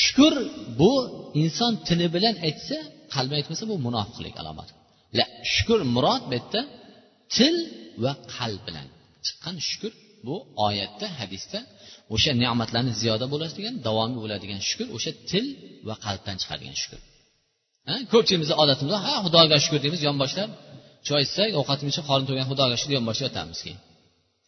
shukur 0.03 0.33
bu 0.79 0.93
inson 1.41 1.73
tili 1.87 2.07
bilan 2.15 2.35
aytsa 2.47 2.77
qalbi 3.15 3.33
aytmasa 3.39 3.63
bu 3.71 3.75
munofiqlik 3.87 4.35
alomati 4.41 4.73
la 5.17 5.25
shukur 5.53 5.79
murod 5.95 6.23
bu 6.29 6.33
yerda 6.37 6.61
til 7.35 7.55
va 8.03 8.13
qalb 8.35 8.61
bilan. 8.67 8.87
Chiqqan 9.25 9.55
shukur 9.69 9.91
bu 10.27 10.35
oyatda 10.67 11.07
hadisda 11.19 11.59
o'sha 12.15 12.31
ne'matlarni 12.43 12.93
ziyoda 13.01 13.25
bo'ladi 13.33 13.53
degan 13.59 13.75
davomiy 13.87 14.19
bo'ladigan 14.23 14.59
shukur 14.69 14.87
o'sha 14.97 15.11
til 15.31 15.45
va 15.87 15.95
qalbdan 16.05 16.35
chiqadigan 16.41 16.77
shukur 16.81 16.99
ko'pchilimizni 18.13 18.55
odatimiz 18.63 18.93
ha 19.05 19.13
xudoga 19.25 19.57
shukur 19.63 19.79
deymiz 19.83 20.01
yonboshlab 20.09 20.49
choy 21.07 21.21
ichsak 21.27 21.49
ovqatimiz 21.59 21.91
ichib 21.93 22.05
qorin 22.09 22.25
to'ygan 22.29 22.47
xudoga 22.51 22.75
shukur 22.79 22.93
yonboshlab 22.99 23.25
yotamiz 23.29 23.59
keyin. 23.65 23.79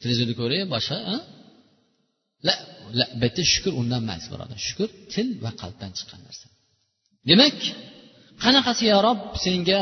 Televizorni 0.01 0.35
ko'ray 0.41 0.61
boshqa 0.75 0.97
la 2.47 2.55
la 2.99 3.05
bu 3.19 3.25
yerda 3.27 3.43
shukur 3.53 3.73
undan 3.81 4.01
emas 4.05 4.23
birodar. 4.31 4.57
Shukur 4.67 4.89
til 5.13 5.27
va 5.43 5.51
qalbdan 5.61 5.91
chiqqan 5.97 6.19
narsa. 6.27 6.47
Demak 7.29 7.57
qanaqasi 8.43 8.83
yo 8.91 8.97
rob 9.07 9.19
senga 9.45 9.81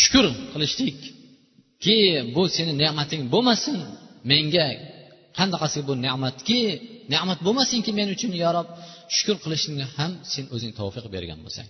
shukur 0.00 0.26
qilishlikki 0.52 1.96
bu 2.34 2.42
seni 2.56 2.72
ne'mating 2.82 3.22
bo'lmasin 3.34 3.76
menga 4.30 4.66
qanaqasi 5.38 5.78
bu 5.88 5.92
ne'matki 6.06 6.60
ne'mat 7.12 7.38
bo'lmasinki 7.46 7.90
men 7.98 8.08
uchun 8.16 8.32
yo 8.42 8.50
rob. 8.56 8.68
Shukur 9.16 9.36
qilishni 9.44 9.84
ham 9.96 10.12
sen 10.32 10.44
o'zing 10.54 10.72
tavfiq 10.80 11.06
bergan 11.14 11.38
bo'lsang. 11.46 11.68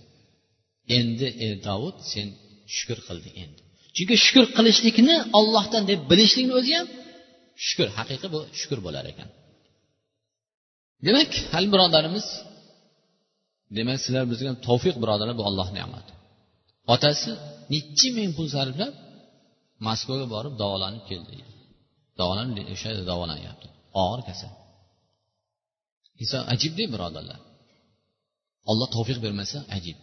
Endi 0.97 1.27
ey 1.45 1.53
davud 1.67 1.95
sen 2.11 2.27
shukur 2.75 2.99
qilding 3.07 3.35
endi. 3.43 3.61
Chunki 3.95 4.15
shukur 4.25 4.45
qilishlikni 4.57 5.15
ollohdan 5.39 5.83
deb 5.91 5.99
bilishlikni 6.11 6.53
o'zi 6.59 6.71
ham 6.79 6.87
shukur 7.67 7.87
haqiqiy 7.97 8.29
bu 8.35 8.39
shukur 8.59 8.79
bo'lar 8.85 9.05
ekan. 9.11 9.29
Demak 11.05 11.31
hali 11.53 11.67
birodarimiz 11.73 12.25
demak 13.77 13.97
sizlar 14.03 14.23
bizga 14.31 14.51
tavfiq 14.67 14.95
birodarlar 15.03 15.35
bu 15.39 15.43
olloh 15.49 15.69
ne'mati. 15.77 16.11
Otasi 16.93 17.31
nechi 17.73 18.07
ming 18.17 18.31
pul 18.37 18.47
sarflab 18.55 18.93
moskvaga 19.87 20.25
borib 20.35 20.53
davolanib 20.61 21.03
keldi. 21.09 21.35
Davolanib 22.19 22.55
o'sha 22.73 22.89
davolanyapti 23.11 23.67
og'ir 24.03 24.21
kasal. 24.29 24.51
Inson 26.23 26.41
ajibda 26.53 26.83
birodarlar 26.93 27.39
olloh 28.71 28.87
tavfiq 28.95 29.17
bermasa 29.25 29.57
ajib 29.77 29.97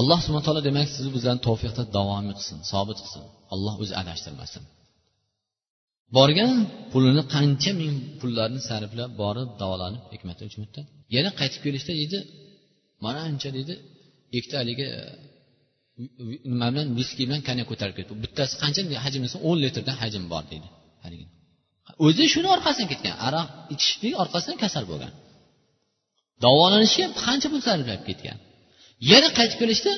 alloh 0.00 0.18
subhana 0.24 0.44
taolo 0.46 0.60
demak 0.68 0.86
sizni 0.94 1.10
bizlarni 1.16 1.42
tavfiqda 1.48 1.82
davomiy 1.96 2.34
qilsin 2.38 2.58
sobit 2.72 2.98
qilsin 3.04 3.24
alloh 3.54 3.74
o'zi 3.82 3.94
adashtirmasin 4.02 4.62
borgan 6.16 6.52
pulini 6.92 7.22
qancha 7.34 7.70
ming 7.80 7.94
pullarni 8.20 8.60
sarflab 8.68 9.10
borib 9.22 9.48
davolanib 9.62 10.02
hikmati 10.14 10.42
uchunda 10.50 10.80
yana 11.14 11.30
qaytib 11.40 11.60
kelishda 11.66 11.92
deydi 12.00 12.18
mana 13.04 13.20
ancha 13.28 13.48
deydi 13.56 13.74
ikkita 14.36 14.56
haligi 14.60 14.86
nima 16.52 16.66
bilan 16.72 16.88
viski 16.98 17.22
bilan 17.28 17.40
konyak 17.48 17.66
ko'tarib 17.70 17.94
ketdi 17.98 18.12
bittasi 18.24 18.54
qancha 18.62 18.80
hajm 19.04 19.20
desa 19.26 19.38
o'n 19.48 19.56
litrdan 19.64 19.96
hajm 20.02 20.24
bor 20.32 20.44
deydi 20.52 20.68
haligi 21.04 21.26
o'zi 22.06 22.24
shuni 22.32 22.48
orqasidan 22.54 22.88
ketgan. 22.92 23.14
Aroq 23.26 23.48
ichishlik 23.74 24.14
orqasidan 24.22 24.56
kasal 24.64 24.84
bo'lgan. 24.90 25.12
Davolanishga 26.44 27.06
qancha 27.24 27.48
pul 27.52 27.60
sarflab 27.68 28.02
ketgan? 28.08 28.38
Yana 29.10 29.28
qaytib 29.38 29.58
kelishda 29.62 29.92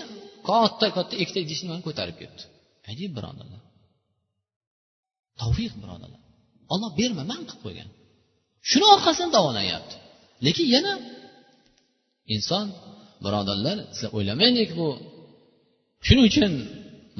katta 0.49 0.87
katta 0.97 1.15
ikkita 1.23 1.41
idishni 1.45 1.69
ko'tarib 1.87 2.17
ketdi. 2.23 2.43
Ajib 2.91 3.11
birodarlar. 3.17 3.61
Tavfiq 5.41 5.73
birodarlar. 5.83 6.23
Olloh 6.73 6.91
berma 7.01 7.23
man 7.33 7.41
qilib 7.49 7.63
qo'ygan. 7.67 7.89
Shuni 8.71 8.87
orqasidan 8.95 9.31
davolanyapti 9.37 9.95
lekin 10.47 10.67
yana 10.75 10.93
inson 12.35 12.67
birodarlar 13.25 13.77
siz 13.97 14.09
o'ylamanglik 14.17 14.71
bu. 14.79 14.89
Shuning 16.07 16.25
uchun 16.31 16.53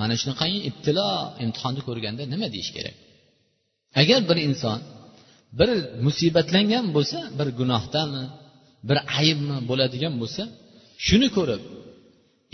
mana 0.01 0.15
shunaqangi 0.21 0.59
ibtilo 0.69 1.09
imtihonni 1.45 1.81
ko'rganda 1.89 2.23
nima 2.33 2.47
deyish 2.55 2.73
kerak? 2.77 2.97
Agar 4.01 4.21
bir 4.31 4.39
inson 4.49 4.79
bir 5.59 5.71
musibatlangan 6.07 6.87
bo'lsa 6.97 7.19
bir 7.39 7.49
gunohdami 7.61 8.25
bir 8.89 8.99
aybmi 9.21 9.57
bo'ladigan 9.71 10.15
bo'lsa 10.23 10.43
shuni 11.07 11.29
ko'rib 11.37 11.63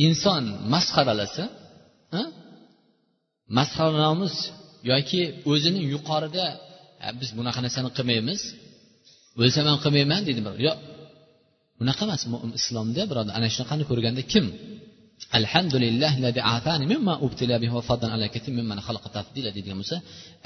inson 0.07 0.43
masxaralasa 0.75 1.45
masxaranomus 3.57 4.37
yoki 4.93 5.23
o'zini 5.53 5.81
yuqorida 5.93 6.47
biz 7.21 7.31
bunaqa 7.39 7.61
narsani 7.65 7.91
qilmaymiz 7.99 8.41
o'lsam 9.43 9.65
ham 9.71 9.79
qilmayman 9.85 10.21
deydi. 10.27 10.41
Yo'q 10.67 10.79
bunaqa 11.81 12.03
emas 12.07 12.23
islomda 12.61 13.03
birodar 13.11 13.33
ana 13.39 13.49
shunaqani 13.55 13.85
ko'rganda 13.91 14.23
kim 14.33 14.47
deydigan 19.57 19.79
bo'lsa 19.83 19.97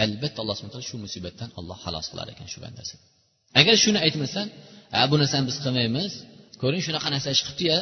albatta 0.05 0.39
alloh 0.43 0.55
subhana 0.59 0.73
taolo 0.75 0.87
shu 0.91 0.97
musibatdan 1.07 1.49
alloh 1.59 1.77
xalos 1.85 2.07
qilar 2.11 2.27
ekan 2.35 2.47
shu 2.53 2.59
bandasi. 2.65 2.95
Agar 3.61 3.75
shuni 3.85 3.99
aytmasdan 4.07 4.47
bu 5.11 5.15
narsani 5.23 5.45
biz 5.49 5.57
qilmaymiz 5.65 6.13
ko'ring 6.63 6.83
shunaqa 6.87 7.09
narsa 7.15 7.29
ish 7.37 7.43
qilibdiya 7.47 7.79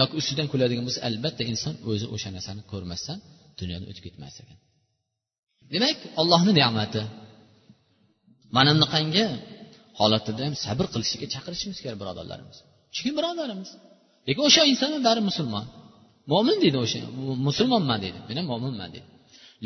yoki 0.00 0.14
ustidan 0.20 0.46
kuladigan 0.52 0.84
bo'lsa 0.88 1.00
albatta 1.08 1.42
inson 1.52 1.74
o'zi 1.90 2.06
o'sha 2.14 2.28
narsani 2.36 2.62
ko'rmasdan 2.72 3.18
dunyodan 3.60 3.86
o'tib 3.90 4.02
ketmas 4.06 4.34
ekan. 4.42 4.58
Demak 5.72 5.98
ollohni 6.20 6.52
ne'mati. 6.60 7.02
Mana 8.56 8.70
bunaqangi 8.76 9.24
holatlarda 10.00 10.42
ham 10.48 10.54
sabr 10.66 10.86
qilishga 10.94 11.26
chaqirishimiz 11.34 11.78
kerak 11.84 11.98
birodarlarimiz. 12.02 12.58
Chunki 12.94 13.12
birodarimiz 13.18 13.70
lekin 14.26 14.42
o'sha 14.48 14.62
inson 14.72 14.90
bari 15.08 15.22
musulmon. 15.30 15.66
Mo'min 16.32 16.56
deydi 16.62 16.78
o'sha 16.84 16.98
musulmonman 17.48 17.98
deydi. 18.04 18.18
Men 18.28 18.36
ham 18.38 18.46
mo'minman 18.52 18.90
deydi. 18.94 19.08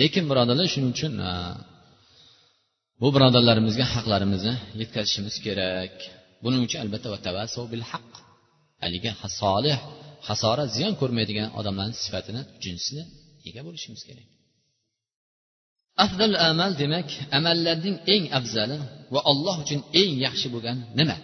Lekin 0.00 0.24
birodarlar 0.30 0.66
shuning 0.74 0.90
uchun 0.96 1.12
bu 3.00 3.08
birodarlarimizga 3.14 3.86
haqlarimizni 3.94 4.54
yetkazishimiz 4.80 5.36
kerak. 5.46 5.94
Buning 6.44 6.62
uchun 6.66 6.78
albatta 6.84 7.08
bil 7.72 7.84
haq. 7.90 8.10
Haligi 8.82 9.10
solih 9.40 9.76
hasorat 10.28 10.68
ziyon 10.76 10.94
ko'rmaydigan 11.00 11.48
odamlarni 11.58 11.96
sifatini 12.04 12.42
jinsini 12.64 13.02
ega 13.48 13.60
bo'lishimiz 13.66 14.02
kerak. 14.08 14.28
Afzal 16.04 16.34
amal 16.50 16.72
demak 16.82 17.08
amallarning 17.38 17.96
eng 18.14 18.24
afzali 18.38 18.76
va 19.14 19.20
alloh 19.30 19.56
uchun 19.64 19.80
eng 20.00 20.12
yaxshi 20.26 20.48
bo'lgan 20.54 20.78
nima? 20.98 21.16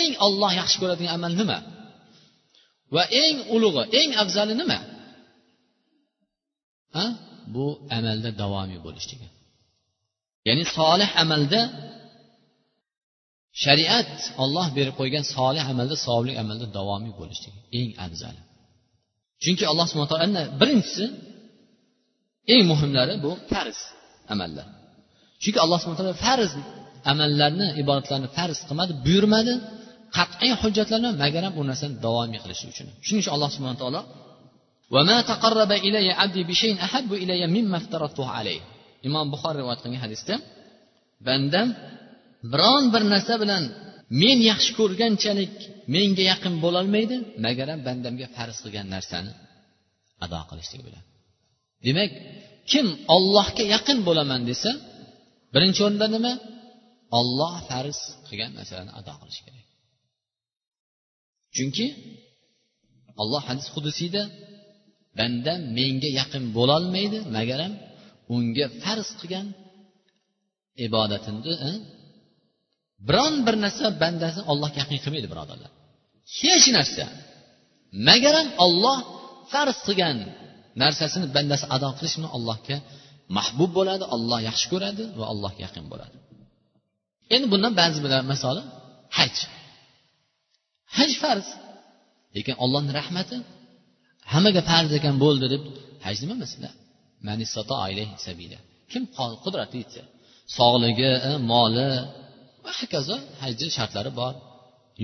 Eng 0.00 0.12
olloh 0.26 0.52
yaxshi 0.60 0.76
ko'radigan 0.82 1.12
amal 1.18 1.32
nima? 1.40 1.58
Va 2.94 3.02
eng 3.22 3.36
ulug'i 3.54 3.84
eng 4.00 4.10
afzali 4.22 4.54
nima? 4.60 4.78
Ha? 6.96 7.06
Bu 7.54 7.66
amalda 7.96 8.30
davomiy 8.42 8.80
bo'lishligi 8.86 9.28
ya'ni 10.46 10.64
solih 10.78 11.10
amalda 11.22 11.60
shariat 13.64 14.12
olloh 14.42 14.66
berib 14.76 14.94
qo'ygan 15.00 15.24
solih 15.36 15.64
amalda 15.72 15.96
savobli 16.04 16.32
amalda 16.42 16.66
davomiy 16.78 17.12
bo'lishligi 17.20 17.60
eng 17.78 17.90
afzali. 18.06 18.40
Chunki 19.42 19.64
alloh 19.70 19.86
subhana 19.90 20.08
taolo 20.12 20.42
birinchisi 20.60 21.04
eng 22.52 22.62
muhimlari 22.72 23.14
bu 23.24 23.30
farz 23.50 23.78
amallar. 24.32 24.66
Chunki 25.42 25.58
alloh 25.64 25.78
subhana 25.82 25.98
taolo 26.00 26.16
farz 26.26 26.52
amallarni 27.12 27.66
ibodatlarni 27.82 28.28
farz 28.36 28.58
qilmadi 28.68 28.92
buyurmadi. 29.06 29.54
Qat'iy 30.16 30.52
hujjatlar 30.62 30.98
bilan 31.00 31.14
magaram 31.24 31.52
bu 31.58 31.62
narsani 31.70 31.94
davomiy 32.04 32.40
qilish 32.44 32.62
uchun. 32.72 32.86
Shuning 33.06 33.22
uchun 33.22 33.32
alloh 33.36 33.50
subhana 33.54 33.78
taolo 33.82 34.00
imom 39.08 39.26
buxoriy 39.32 39.60
rivoyat 39.62 39.80
qilgan 39.84 40.02
hadisda 40.06 40.34
bandam 41.26 41.68
biron 42.52 42.84
bir 42.94 43.02
narsa 43.12 43.34
bilan 43.42 43.62
men 44.22 44.38
yaxshi 44.50 44.70
ko'rganchalik 44.78 45.54
menga 45.94 46.24
yaqin 46.32 46.54
bo'lolmaydi 46.64 47.16
magaram 47.46 47.78
bandamga 47.88 48.26
farz 48.36 48.56
qilgan 48.64 48.86
narsani 48.94 49.30
ado 50.24 50.40
qilishlik 50.50 50.82
bilan 50.88 51.02
demak 51.86 52.10
kim 52.70 52.86
ollohga 53.16 53.64
yaqin 53.74 53.98
bo'laman 54.08 54.40
desa 54.50 54.70
birinchi 55.54 55.80
o'rinda 55.86 56.06
nima? 56.16 56.32
Olloh 57.18 57.54
farz 57.70 57.98
qilgan 58.26 58.50
narsalarni 58.58 58.92
ado 59.00 59.12
qilish 59.20 59.40
kerak. 59.46 59.59
Chunki 61.56 61.86
alloh 63.22 63.42
hadis 63.48 63.66
hudusiyda 63.74 64.22
banda 65.18 65.52
menga 65.76 66.10
yaqin 66.20 66.44
bo'lolmaydi 66.56 67.18
magaram 67.36 67.72
unga 68.34 68.66
farz 68.82 69.08
qilgan 69.20 69.46
ibodatimni 70.86 71.52
eh, 71.68 71.76
biron 73.08 73.34
bir 73.46 73.54
narsa 73.64 73.84
bandasini 74.02 74.44
ollohga 74.52 74.76
yaqin 74.82 74.98
qilmaydi 75.04 75.28
birodarlar. 75.32 75.70
Hech 76.40 76.66
narsa. 76.76 77.04
Magaram 78.08 78.48
olloh 78.64 78.98
farz 79.52 79.78
qilgan 79.86 80.16
narsasini 80.82 81.26
bandasi 81.36 81.64
ado 81.76 81.88
qilish 81.98 82.14
bilan 82.18 82.30
allohga 82.36 82.76
mahbub 83.36 83.70
bo'ladi 83.78 84.04
olloh 84.14 84.40
yaxshi 84.48 84.66
ko'radi 84.72 85.04
va 85.18 85.24
allohga 85.32 85.60
yaqin 85.66 85.84
bo'ladi. 85.92 86.16
Endi 87.34 87.46
bundan 87.52 87.72
ba'zi 87.80 87.98
bilan 88.04 88.22
misoli 88.32 88.62
haj 89.18 89.34
haj 90.98 91.12
farz. 91.22 91.46
Lekin 92.36 92.54
ollohni 92.64 92.92
rahmati 93.00 93.36
hammaga 94.32 94.62
farz 94.70 94.90
ekan 94.98 95.14
bo'ldi 95.24 95.46
deb 95.54 95.62
haj 96.06 96.16
nima 96.22 96.36
masala 96.44 96.70
kim 98.92 99.02
qudrati 99.44 99.76
yetsa 99.82 100.02
sog'ligi 100.58 101.10
e, 101.28 101.30
moli 101.52 101.88
va 102.64 102.72
hokazo 102.80 103.16
hajni 103.42 103.68
shartlari 103.76 104.10
bor. 104.20 104.34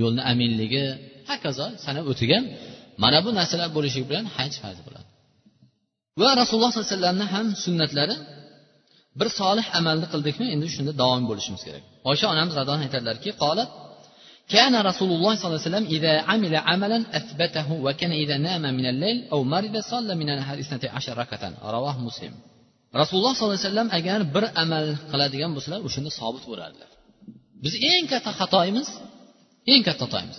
Yo'lni 0.00 0.22
aminligi 0.30 0.84
hokazo 1.30 1.66
sanab 1.84 2.04
o'tgan 2.12 2.44
mana 3.02 3.18
bu 3.24 3.30
narsalar 3.38 3.68
bo'lishi 3.76 4.00
bilan 4.10 4.24
haj 4.36 4.52
farz 4.62 4.78
bo'ladi. 4.86 5.08
Va 6.22 6.30
rasululloh 6.40 6.70
sollallohu 6.72 6.88
alayhi 6.90 6.96
vasallamni 6.96 7.26
ham 7.34 7.46
sunnatlari 7.64 8.16
bir 9.18 9.28
solih 9.40 9.66
amalni 9.78 10.06
qildikmi 10.12 10.46
endi 10.54 10.66
shunda 10.76 10.92
davom 11.02 11.22
bo'lishimiz 11.30 11.62
kerak. 11.66 11.84
Oysha 12.10 12.26
onamiz 12.34 12.54
radon 12.60 12.78
aytadilarki 12.84 13.30
qolat 13.42 13.70
كان 14.55 14.75
رسول 14.89 15.09
الله 15.11 15.33
صلى 15.35 15.47
الله 15.47 15.61
عليه 15.61 15.69
وسلم 15.69 15.85
إذا 15.95 16.13
عمل 16.29 16.55
عملا 16.55 16.99
أثبته 17.17 17.71
وكان 17.71 18.11
إذا 18.11 18.37
نام 18.37 18.61
من 18.61 18.85
الليل 18.85 19.17
أو 19.31 19.43
مرض 19.43 19.75
صلى 19.77 20.15
من 20.15 20.29
النهار 20.29 20.59
اثنتي 20.59 20.87
عشر 20.87 21.17
ركعة 21.17 21.53
رواه 21.63 21.99
مسلم 21.99 22.33
rasululloh 22.99 23.31
sollallohu 23.35 23.55
alayhi 23.55 23.67
vasallam 23.71 23.89
agar 23.99 24.19
bir 24.35 24.45
amal 24.63 24.85
qiladigan 25.11 25.51
bo'lsalar 25.55 25.79
o'shanda 25.87 26.11
sobit 26.19 26.43
bo'ladilar 26.51 26.89
biz 27.63 27.73
eng 27.91 28.05
katta 28.11 28.31
xatoyimiz 28.39 28.89
eng 29.73 29.81
katta 29.87 30.03
xatoyimiz 30.05 30.37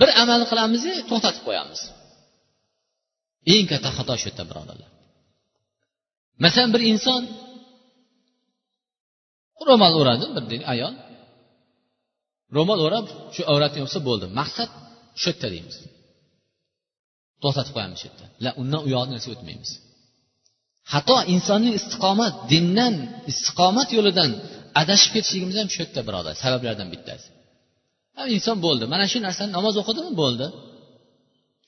bir 0.00 0.08
amal 0.22 0.40
qilamiz 0.50 0.82
to'xtatib 1.10 1.42
qo'yamiz 1.48 1.80
eng 3.54 3.64
katta 3.72 3.90
xato 3.96 4.14
shu 4.20 4.26
yerda 4.28 4.44
birodarlar 4.50 4.90
masalan 6.44 6.70
bir 6.74 6.82
inson 6.92 7.22
ro'mol 9.68 9.92
o'radi 10.00 10.26
bir 10.50 10.60
ayol 10.74 10.94
ro'mol 12.57 12.79
o'rab 12.85 13.05
shu 13.35 13.41
avratni 13.51 13.79
yopsa 13.83 13.99
bo'ldi. 14.07 14.25
Maqsad 14.39 14.69
shu 15.21 15.27
yerda 15.31 15.47
deymiz. 15.53 15.77
To'xtatib 17.43 17.73
qo'yamiz 17.75 17.97
shu 18.01 18.07
yerda. 18.09 18.25
La 18.43 18.51
undan 18.61 18.81
u 18.85 18.87
yoqqa 18.95 19.17
o'tmaymiz. 19.35 19.71
Xato 20.91 21.17
insonning 21.33 21.73
istiqomat 21.79 22.33
dindan 22.51 22.93
istiqomat 23.31 23.89
yo'lidan 23.97 24.31
adashib 24.81 25.11
ketishligimiz 25.15 25.55
ham 25.61 25.69
shu 25.73 25.79
yerda 25.83 26.01
birodar. 26.07 26.33
Sabablardan 26.43 26.89
bittasi. 26.93 27.27
Inson 28.35 28.57
bo'ldi. 28.65 28.83
Mana 28.93 29.05
shu 29.11 29.17
narsani 29.27 29.51
namoz 29.57 29.75
o'qidimi? 29.81 30.11
Bo'ldi. 30.21 30.47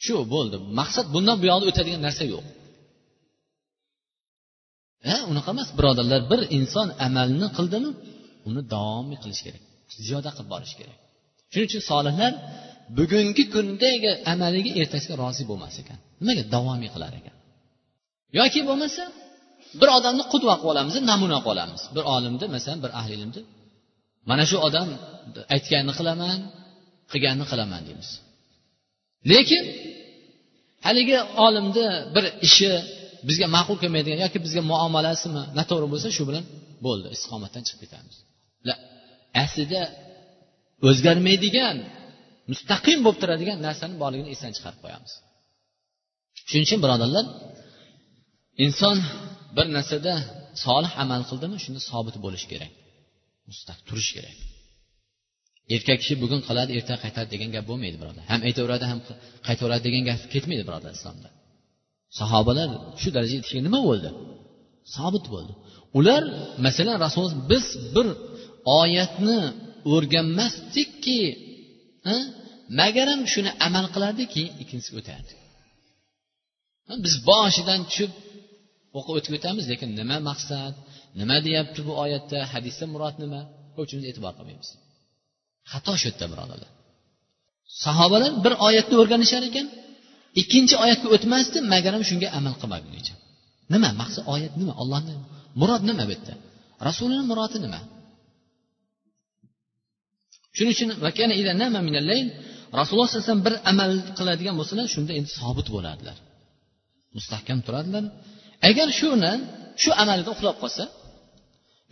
Shu 0.06 0.14
bo'ldi. 0.36 0.56
Maqsad 0.80 1.06
bundan 1.14 1.36
bu 1.42 1.46
yoqda 1.52 1.66
o'tadigan 1.72 2.02
narsa 2.08 2.24
yo'q. 2.34 2.46
Ha 5.08 5.18
unaqa 5.32 5.50
emas 5.56 5.70
birodarlar. 5.78 6.22
Bir 6.32 6.42
inson 6.58 6.88
amalni 7.08 7.48
qildimi 7.58 7.90
uni 8.50 8.62
davomiy 8.74 9.18
qilish 9.24 9.42
kerak. 9.46 9.64
Ziyoda 10.06 10.30
qilib 10.36 10.50
borish 10.54 10.74
kerak. 10.80 10.98
Shuning 11.52 11.68
uchun 11.70 11.84
solihlar 11.92 12.32
bugungi 12.98 13.44
kundagi 13.54 14.12
amaliga 14.32 14.72
ertasiga 14.82 15.16
rozi 15.24 15.44
bo'lmas 15.50 15.76
ekan. 15.82 15.98
Nimaga? 16.22 16.44
Davomiy 16.56 16.90
qilar 16.96 17.14
ekan. 17.20 17.36
Yoki 18.40 18.62
bo'lmasa 18.70 19.04
bir 19.82 19.90
odamni 19.98 20.24
qudva 20.34 20.56
qilib 20.60 20.72
olamiz 20.74 20.94
namuna 21.12 21.38
qilib 21.46 21.52
olamiz. 21.54 21.82
Bir 21.96 22.04
olimni 22.16 22.46
masalan 22.56 22.80
bir 22.86 22.92
ahli 23.00 23.14
ilmni 23.18 23.42
mana 24.30 24.44
shu 24.50 24.58
odam 24.68 24.88
aytganini 25.56 25.94
qilaman 26.00 26.40
qilganini 27.12 27.46
qilaman 27.52 27.82
deymiz. 27.88 28.10
Lekin 29.32 29.64
haligi 30.86 31.18
olimni 31.46 31.88
bir 32.16 32.26
ishi 32.48 32.72
bizga 33.28 33.48
ma'qul 33.56 33.78
kelmaydigan 33.84 34.20
yoki 34.26 34.40
bizga 34.46 34.62
muomalasimi 34.72 35.44
noto'g'ri 35.60 35.88
bo'lsa 35.94 36.08
shu 36.18 36.24
bilan 36.30 36.46
bo'ldi 36.86 37.08
istiqomatdan 37.16 37.62
chiqib 37.68 37.82
ketamiz. 37.84 38.16
Aslida 39.44 39.82
o'zgarmaydigan 40.88 41.78
mustaqim 42.52 43.00
bo'lib 43.06 43.20
turadigan 43.24 43.58
narsani 43.68 43.96
borligini 44.04 44.30
esdan 44.36 44.52
chiqarib 44.58 44.80
qo'yamiz. 44.84 45.14
Shuning 46.50 46.66
uchun 46.68 46.80
birodarlar 46.86 47.26
inson 48.66 48.98
bir 49.58 49.68
narsada 49.78 50.14
solih 50.66 50.92
amal 51.04 51.22
qildimi 51.30 51.58
shunda 51.64 51.82
sobit 51.92 52.16
bo'lishi 52.26 52.48
kerak 52.54 52.72
mustaq 53.50 53.78
turish 53.88 54.12
kerak. 54.18 54.38
Erkak 55.76 55.98
kishi 56.02 56.16
bugun 56.24 56.42
qiladi 56.48 56.72
ertaga 56.80 57.00
qaytadi 57.06 57.30
degan 57.34 57.50
gap 57.56 57.66
bo'lmaydi 57.70 57.98
birodar. 58.02 58.24
Ham 58.32 58.40
aytaveradi 58.48 58.86
ham 58.92 59.00
qaytaveradi 59.48 59.84
degan 59.88 60.04
gap 60.10 60.20
ketmaydi 60.34 60.64
birodar 60.70 60.92
islomda. 60.98 61.30
Sahobalar 62.20 62.70
shu 63.02 63.10
darajaga 63.16 63.38
yetishgan 63.40 63.64
nima 63.68 63.80
bo'ldi? 63.90 64.10
Sobit 64.96 65.26
bo'ldi. 65.34 65.54
Ular 66.00 66.24
masalan 66.66 66.96
rasululloh 67.06 67.38
biz 67.52 67.66
bir 67.96 68.08
oyatni 68.80 69.40
o'rganmasdikki 69.94 71.22
magaram 72.80 73.22
shuni 73.34 73.52
amal 73.68 73.86
qilardik 73.94 74.30
keyin 74.34 74.54
ikkinchisiga 74.62 74.98
o'tardik 75.02 75.40
biz 77.06 77.16
boshidan 77.30 77.82
tushib 77.90 78.12
o'qib 78.98 79.14
o'tib 79.20 79.34
o'tamiz 79.38 79.66
lekin 79.72 79.90
nima 80.00 80.18
maqsad 80.30 80.74
nima 81.20 81.38
deyapti 81.48 81.80
bu 81.88 81.94
oyatda 82.04 82.38
hadisda 82.54 82.86
murod 82.94 83.16
nima? 83.24 83.42
Ko'pchimiz 83.76 84.06
e'tibor 84.10 84.34
qilmaymiz. 84.38 84.70
Xato 85.72 85.94
shu 86.00 86.06
yerda 86.10 86.26
birodarlar 86.34 86.72
sahobalar 87.86 88.32
bir 88.46 88.54
oyatni 88.68 88.96
o'rganishar 89.02 89.44
ekan 89.50 89.68
ikkinchi 90.42 90.76
oyatga 90.84 91.08
o'tmasdi 91.16 91.58
magaram 91.74 92.02
shunga 92.10 92.28
amal 92.40 92.54
qilmagunicha. 92.62 93.16
Nima? 93.74 93.90
Maqsad 94.02 94.24
oyat 94.34 94.54
nima? 94.62 94.74
Ollohni 94.82 95.14
murod 95.62 95.82
nima 95.90 96.04
bu 96.08 96.12
yerda? 96.16 96.34
Rasulini 96.88 97.24
murodi 97.32 97.58
nima? 97.66 97.80
Shuning 100.58 100.74
uchun 100.76 100.90
rasululloh 102.80 103.08
sallallohu 103.08 103.20
alayhi 103.20 103.30
vasallam 103.30 103.46
bir 103.48 103.56
amal 103.72 103.92
qiladigan 104.18 104.56
bo'lsalar 104.60 104.86
shunda 104.96 105.12
endi 105.20 105.30
sobit 105.40 105.68
bo'ladilar 105.76 106.18
mustahkam 107.18 107.60
turadilar 107.66 108.04
agar 108.70 108.88
shuni 109.00 109.34
shu 109.84 109.90
amalida 110.04 110.30
uxlab 110.36 110.58
qolsa 110.64 110.84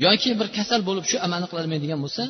yoki 0.06 0.30
bir 0.39 0.48
kasal 0.58 0.82
bo'lib 0.89 1.06
shu 1.12 1.17
amalni 1.26 1.48
qilolmaydigan 1.52 2.00
bo'lsa 2.06 2.24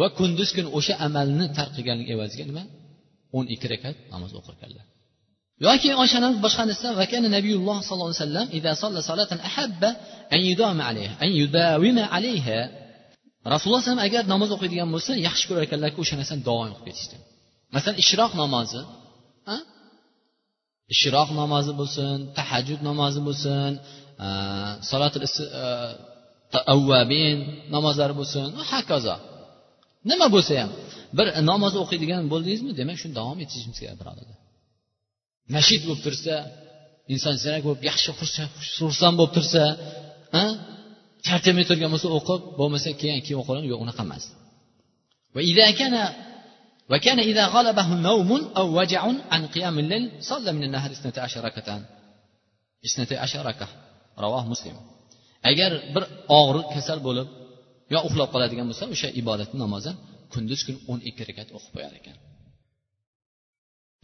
va 0.00 0.06
kunduz 0.18 0.50
kuni 0.56 0.68
o'sha 0.78 0.94
amalni 1.06 1.46
tark 1.56 1.70
qilganlik 1.76 2.08
evaziga 2.14 2.44
nima? 2.50 2.64
o'n 3.36 3.46
ikki 3.54 3.66
rakat 3.72 3.96
namoz 4.12 4.32
o'qirkanlar 4.38 4.84
yoki 5.66 5.90
oshani 6.02 6.28
boshqa 6.44 6.60
hadisda 6.64 6.88
vakana 7.00 7.28
nabiyulloh 7.36 7.78
sollallohu 7.88 8.10
alayhi 8.12 8.22
vasallam 8.24 8.46
rasululloh 13.54 13.82
alayhi 13.84 14.06
agar 14.08 14.22
namoz 14.34 14.50
o'qiydigan 14.56 14.88
bo'lsa 14.94 15.12
yaxshi 15.28 15.44
ko'rar 15.48 15.62
ekanlarki 15.68 15.98
o'sha 16.04 16.14
narsani 16.20 16.42
davom 16.48 16.68
o'qib 16.74 16.84
ketishdi. 16.88 17.16
Masalan 17.74 17.96
ishroq 18.02 18.32
namozi 18.42 18.80
ishroq 20.94 21.28
namozi 21.40 21.72
bo'lsin 21.80 22.16
tahajjud 22.38 22.80
namozi 22.88 23.20
bo'lsin 23.28 23.70
e, 24.26 24.28
salotil 24.90 25.22
e, 25.26 25.30
avvabin 26.74 27.38
namozlari 27.74 28.14
bo'lsin 28.20 28.46
va 28.58 28.64
hokazo. 28.72 29.16
Nima 30.10 30.26
bo'lsa 30.34 30.52
ham 30.60 30.70
bir 31.18 31.26
namoz 31.50 31.74
o'qiydigan 31.82 32.22
bo'ldingizmi 32.32 32.72
demak 32.80 32.96
shuni 33.02 33.14
davom 33.20 33.38
etishimiz 33.44 33.78
kerak 33.82 33.96
birodarlar. 34.00 34.38
Nashid 35.56 35.82
bo'lib 35.86 36.02
tursa 36.06 36.34
inson 37.14 37.34
zirak 37.42 37.62
bo'lib 37.66 37.82
yaxshi 37.90 38.10
xursand 38.78 39.14
bo'lib 39.18 39.32
tursa 39.36 39.62
charchamay 41.27 41.65
turgan 41.69 41.89
bo'lsa 41.93 42.07
o'qib 42.17 42.41
bo'lmasa 42.59 42.89
keyin 43.01 43.19
keyin 43.25 43.39
o'qilaman 43.41 43.65
yo'q 43.71 43.79
unaqa 43.85 44.01
emas 44.07 44.23
وكان 46.91 47.19
إذا 47.19 47.45
غلبه 47.55 47.87
نوم 48.09 48.31
أو 48.57 48.79
وجع 48.79 49.01
عن 49.31 49.47
قيام 49.47 49.79
الليل 49.79 50.03
صلى 50.29 50.51
من 50.51 50.63
النهار 50.63 50.91
اثنتي 50.91 51.19
عشر 51.19 51.41
ركعة 51.43 51.69
اثنتي 52.85 53.17
عشر 53.17 53.45
ركعة 53.45 53.69
رواه 54.19 54.45
مسلم 54.53 54.75
agar 55.49 55.71
bir 55.95 56.03
og'riq 56.39 56.67
kasal 56.75 56.99
bo'lib 57.07 57.27
yo 57.93 57.99
uxlab 58.07 58.29
qoladigan 58.33 58.65
bo'lsa 58.69 58.85
o'sha 58.93 59.09
ibodatni 59.21 59.57
namozi 59.63 59.91
kunduz 60.33 60.61
kun 60.67 60.75
o'n 60.91 60.99
ikki 61.09 61.23
rakat 61.29 61.47
o'qib 61.57 61.71
qo'yar 61.75 61.93
ekan 61.99 62.17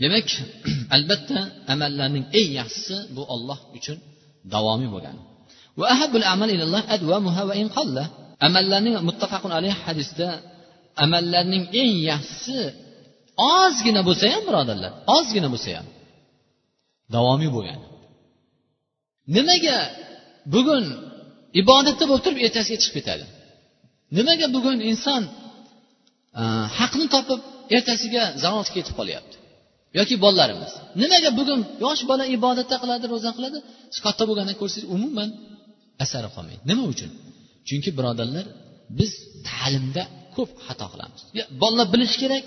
demak 0.01 0.27
albatta 0.95 1.39
amallarning 1.73 2.25
eng 2.39 2.51
yaxshisi 2.59 2.97
bu 3.15 3.23
olloh 3.35 3.59
uchun 3.77 3.97
davomiy 4.53 4.89
Bo'lgan 5.78 7.68
amallarning 8.46 8.94
muttafaqun 9.08 9.52
alayhi 9.58 9.76
hadisda 9.84 10.28
amallarning 11.04 11.64
eng 11.82 11.94
yaxshisi 12.10 12.58
ozgina 13.58 14.00
bo'lsa 14.08 14.24
ham 14.34 14.42
birodarlar 14.48 14.92
ozgina 15.16 15.48
bo'lsa 15.54 15.68
ham 15.78 15.86
davomiy 17.14 17.50
bo'lgan. 17.56 17.80
Nimaga 19.36 19.78
bugun 20.54 20.84
ibodatda 21.60 22.04
bo'lib 22.10 22.22
turib 22.26 22.38
ertasiga 22.46 22.78
chiqib 22.82 22.94
ketadi? 22.98 23.24
Nimaga 24.16 24.46
bugun 24.56 24.76
inson 24.90 25.22
haqni 26.78 27.06
topib 27.14 27.40
ertasiga 27.76 28.22
zalolga 28.42 28.72
ketib 28.76 28.94
qolyapti? 29.00 29.36
Yoki 29.98 30.14
bolalarimiz 30.24 30.72
nimaga 31.02 31.30
bugun 31.38 31.60
yosh 31.84 32.02
bola 32.10 32.24
ibodatda 32.36 32.76
qiladi 32.82 33.04
ro'za 33.12 33.30
qiladi? 33.36 33.58
Katta 34.04 34.22
bo'lgandan 34.28 34.56
ko'rsangiz 34.60 34.86
umuman 34.96 35.28
asari 36.04 36.28
qolmaydi. 36.36 36.62
Nima 36.70 36.84
uchun? 36.92 37.10
Chunki 37.68 37.90
birodarlar 37.98 38.46
biz 38.98 39.10
ta'limda 39.48 40.02
ko'p 40.36 40.50
xato 40.66 40.86
qilamiz. 40.92 41.20
Bolalar 41.62 41.86
bilishi 41.94 42.16
kerak 42.22 42.44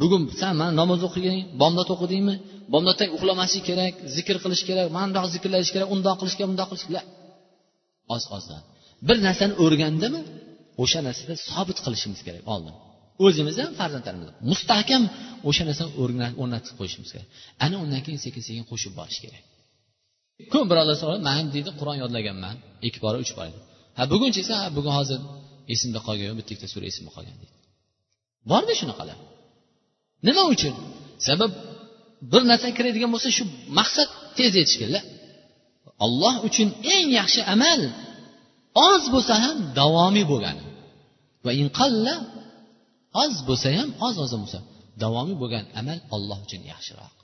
bugun 0.00 0.22
san 0.40 0.52
mana 0.60 0.72
namoz 0.80 1.00
o'qigin 1.08 1.34
bomdod 1.62 1.88
o'qidingmi 1.94 2.34
bomdoddan 2.72 3.08
uxlamaslik 3.16 3.64
kerak 3.70 3.94
zikr 4.16 4.36
qilish 4.44 4.62
kerak 4.68 4.86
mandoq 4.98 5.24
zikrlash 5.34 5.70
kerak 5.74 5.88
undoq 5.94 6.16
qilish 6.20 6.36
kerak 6.38 6.48
bundoq 6.52 6.68
qilish 6.70 6.86
kerak. 6.88 7.06
Oz 8.14 8.24
ozdan 8.36 8.62
bir 9.08 9.16
narsani 9.26 9.54
o'rgandimi 9.64 10.20
o'sha 10.82 11.00
narsada 11.06 11.34
sobit 11.50 11.78
qilishimiz 11.84 12.20
kerak 12.26 12.44
oldin. 12.54 12.74
O'zimiz 13.24 13.56
ham 13.62 13.72
farzandlarimiz. 13.80 14.28
Mustahkam 14.50 15.02
o'sha 15.48 15.62
narsani 15.68 15.90
o'rnatib 16.42 16.74
qo'yishimiz 16.80 17.10
kerak. 17.14 17.28
Ana 17.64 17.76
undan 17.84 18.00
keyin 18.06 18.20
sekin 18.26 18.42
sekin 18.48 18.64
qo'shib 18.70 18.92
borish 19.00 19.20
kerak. 19.24 19.42
Ko'p 20.52 20.66
birodarlar 20.70 20.96
so'radi 21.02 21.22
man 21.30 21.44
deydi 21.54 21.70
qur'on 21.80 21.96
yodlaganman. 22.02 22.56
Ikki 22.86 22.98
bora 23.04 23.16
uch 23.24 23.32
bora. 23.38 23.52
Ha 23.98 24.02
bugunchi 24.12 24.38
esa 24.44 24.54
ha 24.62 24.66
bugun 24.76 24.94
hozir 24.98 25.20
esimda 25.72 26.00
qolgan 26.06 26.26
yo'q 26.30 26.36
bitta 26.40 26.50
ikkita 26.54 26.68
sura 26.74 26.86
esimda 26.90 27.10
qolgan 27.16 27.36
deydi. 27.42 27.54
Borda 28.50 28.72
shunaqalar? 28.80 29.18
Nima 30.26 30.42
uchun? 30.54 30.74
Sabab 31.28 31.52
bir 32.32 32.42
narsa 32.50 32.68
kiradigan 32.76 33.10
bo'lsa 33.14 33.28
shu 33.36 33.44
maqsad 33.78 34.08
tez 34.38 34.52
yetishganlar. 34.60 35.04
Alloh 36.04 36.34
olloh 36.34 36.34
uchun 36.48 36.68
eng 36.94 37.06
yaxshi 37.18 37.40
amal 37.54 37.80
oz 38.90 39.02
bo'lsa 39.14 39.34
ham 39.44 39.56
davomiy 39.80 40.26
bo'lgani. 40.32 40.64
Va 41.44 41.52
inqalla 41.62 42.14
oz 43.22 43.34
bo'lsa 43.48 43.68
ham 43.78 43.88
oz 44.06 44.16
oz 44.24 44.32
bo'lsa 44.42 44.58
davomiy 45.02 45.36
bo'lgan 45.42 45.64
amal 45.80 45.98
olloh 46.16 46.38
uchun 46.46 46.62
yaxshiroq. 46.72 47.15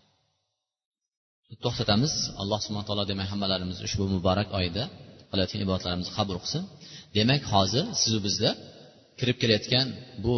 To'xtatamiz. 1.64 2.12
Alloh 2.42 2.58
subhana 2.64 2.86
taolo 2.88 3.04
demak 3.12 3.28
hammalarimiz 3.32 3.78
ushbu 3.86 4.04
muborak 4.14 4.48
oyda 4.60 4.82
qilayotgan 5.30 5.60
ibodatlarimizni 5.66 6.12
qabul 6.18 6.36
qilsin. 6.42 6.62
Demak 7.16 7.42
hozir 7.52 7.84
sizu 8.02 8.18
bizda 8.26 8.50
kirib 9.18 9.36
kelayotgan 9.42 9.86
bu 10.24 10.34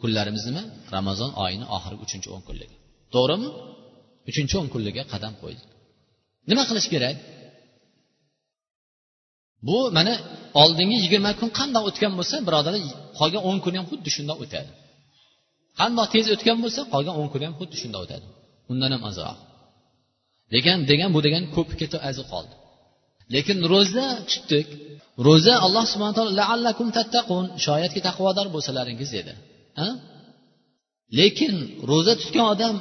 kunlarimiz 0.00 0.42
nima? 0.48 0.62
Ramazon 0.96 1.30
oyini 1.44 1.66
oxirgi 1.76 2.00
uchinchi 2.06 2.28
o'n 2.34 2.42
kunligi. 2.48 2.76
To'g'rimi? 3.14 3.48
Uchinchi 4.30 4.54
o'n 4.60 4.68
kunligiga 4.74 5.04
qadam 5.12 5.32
qo'ydik. 5.42 5.68
Nima 6.50 6.62
qilish 6.68 6.88
kerak? 6.94 7.16
Bu 9.68 9.78
mana 9.96 10.14
oldingi 10.62 10.96
yigirma 11.04 11.30
kun 11.40 11.50
qandoq 11.58 11.84
o'tgan 11.90 12.12
bo'lsa 12.18 12.36
birodarlar 12.46 12.82
qolgan 13.18 13.42
o'n 13.48 13.58
kun 13.64 13.72
ham 13.78 13.86
xuddi 13.90 14.10
shundoq 14.16 14.38
o'tadi. 14.44 14.70
Qandoq 15.80 16.06
tez 16.14 16.26
o'tgan 16.34 16.58
bo'lsa 16.64 16.80
qolgan 16.94 17.14
o'n 17.20 17.28
kuni 17.32 17.44
ham 17.48 17.54
xuddi 17.60 17.76
shunday 17.82 18.00
o'tadi. 18.06 18.26
Undan 18.72 18.90
ham 18.94 19.02
ozroq. 19.10 19.38
Lekin 20.54 20.78
degan 20.90 21.10
bu 21.14 21.20
degan 21.26 21.44
ko'p 21.54 21.70
ketib 21.80 22.00
azi 22.10 22.22
qoldi. 22.32 22.54
Lekin 23.34 23.58
ro'za 23.72 24.06
tutdik 24.30 24.68
ro'za 25.26 25.54
alloh 25.66 25.84
subhana 25.92 26.14
taolo 26.18 26.32
laallakum 26.40 26.88
tattaqun 26.98 27.44
shoyatki 27.66 28.00
taqvodor 28.08 28.46
bo'lsalaringiz 28.54 29.10
dedi 29.16 29.32
ha? 29.80 29.88
Lekin 31.18 31.54
ro'za 31.90 32.14
tutgan 32.22 32.46
odam 32.54 32.76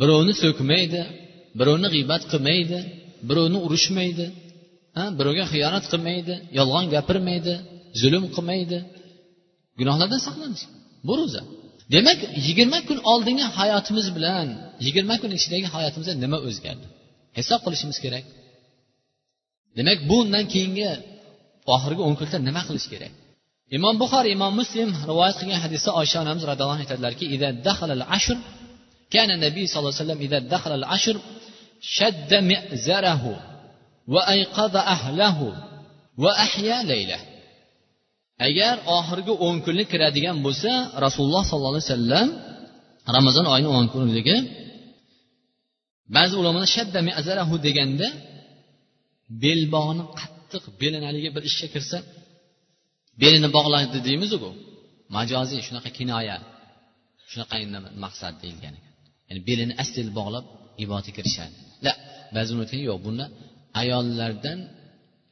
birovni 0.00 0.34
so'kmaydi 0.42 1.00
birovni 1.58 1.88
g'iybat 1.94 2.22
qilmaydi 2.32 2.78
birovni 3.28 3.58
urushmaydi 3.66 4.26
birovga 5.18 5.44
xiyonat 5.52 5.84
qilmaydi 5.92 6.34
yolg'on 6.58 6.86
gapirmaydi 6.94 7.54
zulm 8.00 8.24
qilmaydi. 8.36 8.78
Gunohlardan 9.78 10.20
saqlanish 10.26 10.64
bu 11.06 11.12
ro'za. 11.20 11.42
demak 11.94 12.18
yigirma 12.46 12.78
kun 12.88 12.98
oldingi 13.12 13.46
hayotimiz 13.58 14.06
bilan 14.16 14.46
yigirma 14.84 15.14
kun 15.22 15.30
ichidagi 15.38 15.66
hayotimizda 15.74 16.14
nima 16.24 16.38
o'zgardi? 16.48 16.86
Hisob 17.38 17.60
qilishimiz 17.64 17.98
kerak. 18.04 18.24
Demak 19.78 19.98
bundan 20.10 20.44
keyingi 20.52 20.84
oxirgi 21.74 22.02
o'n 22.08 22.14
kunda 22.20 22.36
nima 22.48 22.62
qilish 22.68 22.88
kerak? 22.92 23.12
Imom 23.76 23.94
buxoriy 24.02 24.32
imom 24.38 24.52
muslim 24.60 24.88
rivoyat 25.10 25.36
qilgan 25.40 25.60
hadisda 25.64 25.90
oysha 26.00 26.16
onamiz 26.24 26.42
roziyallohu 26.50 26.74
anhu 26.76 26.84
aytadilarki 26.86 27.24
ashr 28.16 28.38
kana 29.14 29.34
nabiy 29.44 29.66
sallallohu 29.70 29.94
alayhi 29.94 30.04
vasallam 30.04 30.20
ida 30.26 30.38
dakhala 30.52 30.74
al 30.80 30.86
ashr 30.96 31.16
shadda 31.96 32.38
mi'zarahu 32.50 33.32
va 34.14 34.22
ayqada 34.34 34.80
ahlahu 34.94 35.46
va 36.22 36.32
agar 38.46 38.74
oxirgi 38.98 39.32
o'n 39.46 39.56
kunlik 39.64 39.88
kiradigan 39.92 40.36
bo'lsa 40.46 40.70
rasululloh 41.04 41.42
sollallohu 41.50 41.74
alayhi 41.74 41.88
vasallam 41.90 42.28
ramazon 43.16 43.46
oyini 43.54 43.70
o'n 43.76 43.86
kunligi 43.94 44.36
ba'zi 46.16 46.34
ulamolar 46.40 46.70
shadda 46.76 46.98
azarahu 47.20 47.54
deganda 47.66 48.08
belbog'ni 49.44 50.04
qattiq 50.20 50.64
belini 50.80 51.04
haligi 51.08 51.28
bir 51.36 51.42
ishga 51.50 51.68
kirsa 51.74 51.98
belini 53.22 53.48
bog'laydi 53.56 53.98
deymizu 54.08 54.36
bu 54.44 54.50
majoziy 55.16 55.60
shunaqa 55.66 55.90
kinoya 55.98 56.36
shunaqa 57.30 57.56
maqsad 58.04 58.34
deyilgan 58.42 58.74
ekan. 58.78 58.94
Ya'ni 59.28 59.40
belini 59.48 59.74
asl 59.82 60.06
bog'lab 60.18 60.44
ibodatga 60.84 61.12
kirishadi. 61.18 61.54
La 61.84 61.92
ba'zi 62.36 62.52
aytgan 62.62 62.80
yo'q 62.88 62.98
buni 63.06 63.24
ayollardan 63.80 64.58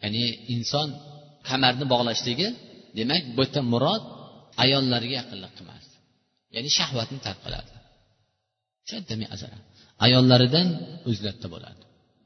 ya'ni 0.03 0.25
inson 0.55 0.89
kamarni 1.49 1.85
bog'lashligi 1.93 2.49
demak 2.97 3.23
bu 3.37 3.43
yerda 3.45 3.61
murod 3.73 4.05
ayollarga 4.65 5.15
yaqinlik 5.21 5.53
qilmasdi 5.59 5.97
ya'ni 6.55 6.71
shahvatni 6.79 7.19
tark 7.27 7.41
qiladi. 7.47 7.71
Ayollaridan 10.07 10.69
o'zlarida 11.11 11.49
bo'ladi. 11.55 11.83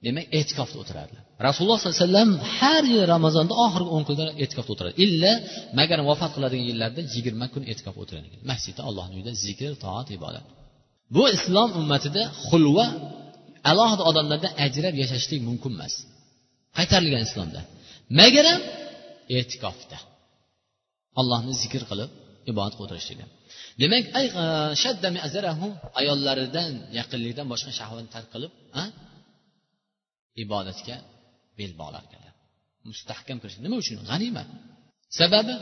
Demak 0.06 0.26
e'tikofda 0.38 0.76
o'tiradilar 0.82 1.24
rasululloh 1.46 1.78
sollallohu 1.78 1.98
alayhi 1.98 2.08
vasallam 2.08 2.30
har 2.58 2.82
yil 2.92 3.04
ramazonda 3.14 3.54
oxirgi 3.64 3.90
o'n 3.96 4.02
kunda 4.08 4.24
e'tikofda 4.42 4.70
o'tiradi. 4.74 4.94
Illa 5.04 5.32
magar 5.78 5.98
vafot 6.10 6.30
qiladigan 6.36 6.64
yillarda 6.70 7.00
yigirma 7.14 7.46
kun 7.54 7.62
e'tikofda 7.70 8.00
o'tirgan 8.04 8.24
ekan 8.28 8.40
masjidda 8.50 8.82
allohni 8.88 9.14
uyida 9.18 9.32
zikr 9.44 9.72
toat 9.84 10.08
ibodat. 10.18 10.46
Bu 11.14 11.22
islom 11.36 11.70
ummatida 11.80 12.22
xulva 12.48 12.86
alohida 13.70 14.02
odamlardan 14.10 14.52
ajrab 14.66 14.94
yashashlik 15.02 15.40
mumkin 15.48 15.72
emas. 15.76 15.94
Qaytarilgan 16.78 17.22
islomda. 17.28 17.60
Magaram 18.20 18.60
e'tikofda 19.38 19.98
allohni 21.20 21.52
zikr 21.62 21.82
qilib 21.90 22.10
ibodat 22.50 22.72
qilib 22.76 22.86
o'tirishligi 22.86 23.24
demak 23.82 24.04
e, 24.20 24.22
ayollaridan 26.00 26.72
yaqinlikdan 26.98 27.46
boshqa 27.52 27.70
shahvatni 27.78 28.10
tark 28.14 28.28
qilib 28.34 28.52
ibodatga 30.44 30.96
bel 31.58 31.72
bog'lar 31.80 32.02
ekanlar 32.08 32.32
mustahkam 32.90 33.36
kirish 33.42 33.58
nima 33.64 33.76
uchun? 33.82 33.96
G'animat. 34.10 34.48
Sababi? 35.18 35.54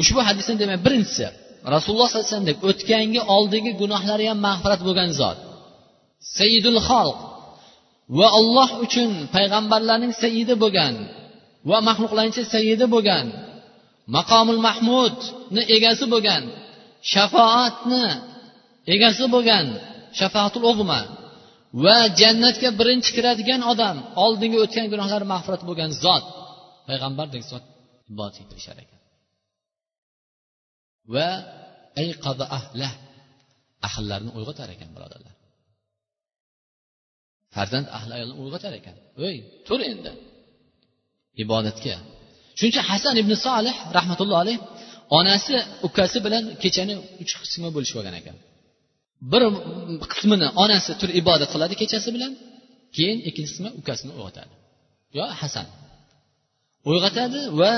Ushbu 0.00 0.20
hadisni 0.28 0.54
demak 0.62 0.80
birinchisi 0.86 1.26
rasululloh 1.74 2.08
sallallohu 2.08 2.30
alayhi 2.30 2.36
vasallam 2.36 2.68
o'tgangi 2.70 3.20
oldingi 3.36 3.72
gunohlari 3.82 4.24
ham 4.30 4.38
mag'firat 4.48 4.80
bo'lgan 4.88 5.10
zot. 5.20 5.38
Sayyidul 6.38 6.80
xalq. 6.88 7.18
Va 8.18 8.28
olloh 8.38 8.70
uchun 8.84 9.10
payg'ambarlarning 9.34 10.12
sayidi 10.22 10.54
bo'lgan 10.62 10.94
va 11.70 11.78
maxluqlarning 11.88 12.34
sayidi 12.54 12.86
bo'lgan 12.94 13.26
maqomul 14.16 14.60
mahmudni 14.68 15.62
egasi 15.76 16.04
bo'lgan 16.12 16.42
shafoatni 17.12 18.06
egasi 18.94 19.24
bo'lgan 19.34 19.66
shafaatul 20.18 20.64
ug'ma 20.72 21.00
va 21.84 21.98
jannatga 22.20 22.68
birinchi 22.80 23.10
kiradigan 23.16 23.60
odam 23.72 23.96
oldingi 24.24 24.58
o'tgan 24.64 24.86
gunohlari 24.92 25.26
mag'firat 25.34 25.62
bo'lgan 25.68 25.90
zot 26.04 26.24
payg'ambardek 26.88 27.42
zot 27.50 27.64
ibodat 28.10 28.34
qilishar 28.50 28.76
ekan. 28.84 29.00
Va 31.14 31.28
ahlah 32.58 32.92
ahllarni 33.88 34.30
uyg'otar 34.38 34.68
ekan 34.74 34.90
birodarlar. 34.96 35.34
Farzand 37.54 37.86
ahli 37.98 38.12
ayolni 38.18 38.34
uyg'otar 38.42 38.72
ekan. 38.80 38.96
Ey 39.28 39.36
tur 39.66 39.80
endi 39.90 40.12
ibodatga. 41.42 41.96
Shuning 42.56 42.72
uchun 42.72 42.84
hasan 42.92 43.14
ibn 43.22 43.32
solih 43.46 43.74
rahmatulloh 43.96 44.38
alayh 44.42 44.58
onasi 45.18 45.54
ukasi 45.88 46.18
bilan 46.26 46.44
kechani 46.62 46.94
uch 47.22 47.32
qismga 47.42 47.70
bo'lishib 47.76 47.96
olgan 48.00 48.14
ekan. 48.20 48.36
Bir 49.32 49.42
qismini 50.12 50.48
onasi 50.64 50.90
turib 51.00 51.14
ibodat 51.22 51.48
qiladi 51.54 51.74
kechasi 51.82 52.08
bilan 52.16 52.32
keyin 52.96 53.18
ikkinchi 53.28 53.50
qismi 53.52 53.68
ukasini 53.80 54.12
uyg'otadi. 54.18 54.54
Yo 55.16 55.24
hasan. 55.40 55.66
Uyg'otadi 56.90 57.40
va 57.60 57.72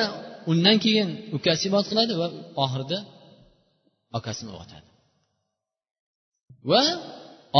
undan 0.51 0.77
keyin 0.85 1.09
ukasi 1.37 1.63
ibodat 1.71 1.89
qiladi 1.93 2.13
va 2.21 2.27
oxirida 2.65 2.99
akasini 4.19 4.51
uyg'otadi. 4.55 4.89
Va 6.71 6.83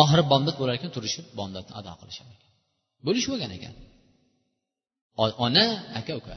oxiri 0.01 0.23
bomdod 0.33 0.57
bo'lar 0.61 0.75
ekan 0.79 0.91
turishib 0.97 1.25
bomdodni 1.39 1.73
ado 1.79 1.93
qilishar 2.01 2.27
ekan. 2.35 2.51
Bo'lishib 3.07 3.31
bo'lgan 3.33 3.53
ekan. 3.59 3.75
Ona 5.47 5.65
aka 5.99 6.13
uka. 6.21 6.37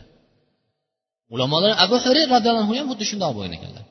Ulamolar 1.34 1.72
abu 1.86 1.96
hurir 2.06 2.26
roziyallohu 2.36 2.64
anhu 2.66 2.74
ham 2.80 2.88
xuddi 2.92 3.06
shundoq 3.12 3.32
bo'lgan 3.38 3.54
ekanlar. 3.58 3.84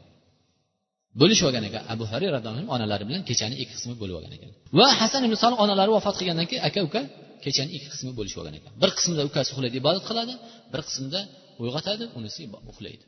Bo'lishib 1.20 1.44
olgan 1.48 1.64
ekan 1.68 1.82
abu 1.94 2.04
hurir 2.12 2.30
roziyallohu 2.36 2.66
onalari 2.76 3.04
bilan 3.08 3.22
kechani 3.30 3.54
ikki 3.62 3.74
qismi 3.78 3.94
bo'lib 4.00 4.14
olgan 4.18 4.32
ekan. 4.36 4.50
Va 4.78 4.86
hasan 5.00 5.20
ibn 5.26 5.36
solih 5.42 5.58
onalari 5.64 5.90
vafot 5.96 6.14
qilgandan 6.20 6.46
keyin 6.50 6.62
aka 6.68 6.80
uka 6.88 7.00
kechani 7.44 7.70
ikki 7.76 7.88
qismi 7.94 8.10
bo'lishib 8.18 8.38
olgan 8.42 8.54
ekan. 8.60 8.72
Bir 8.82 8.90
qismida 8.96 9.22
ukasi 9.30 9.48
uxlaydi 9.52 9.76
ibodat 9.82 10.04
qiladi 10.10 10.34
bir 10.72 10.80
qismida 10.88 11.20
uyg'otadi 11.62 12.04
unisi 12.18 12.40
uxlaydi 12.72 13.04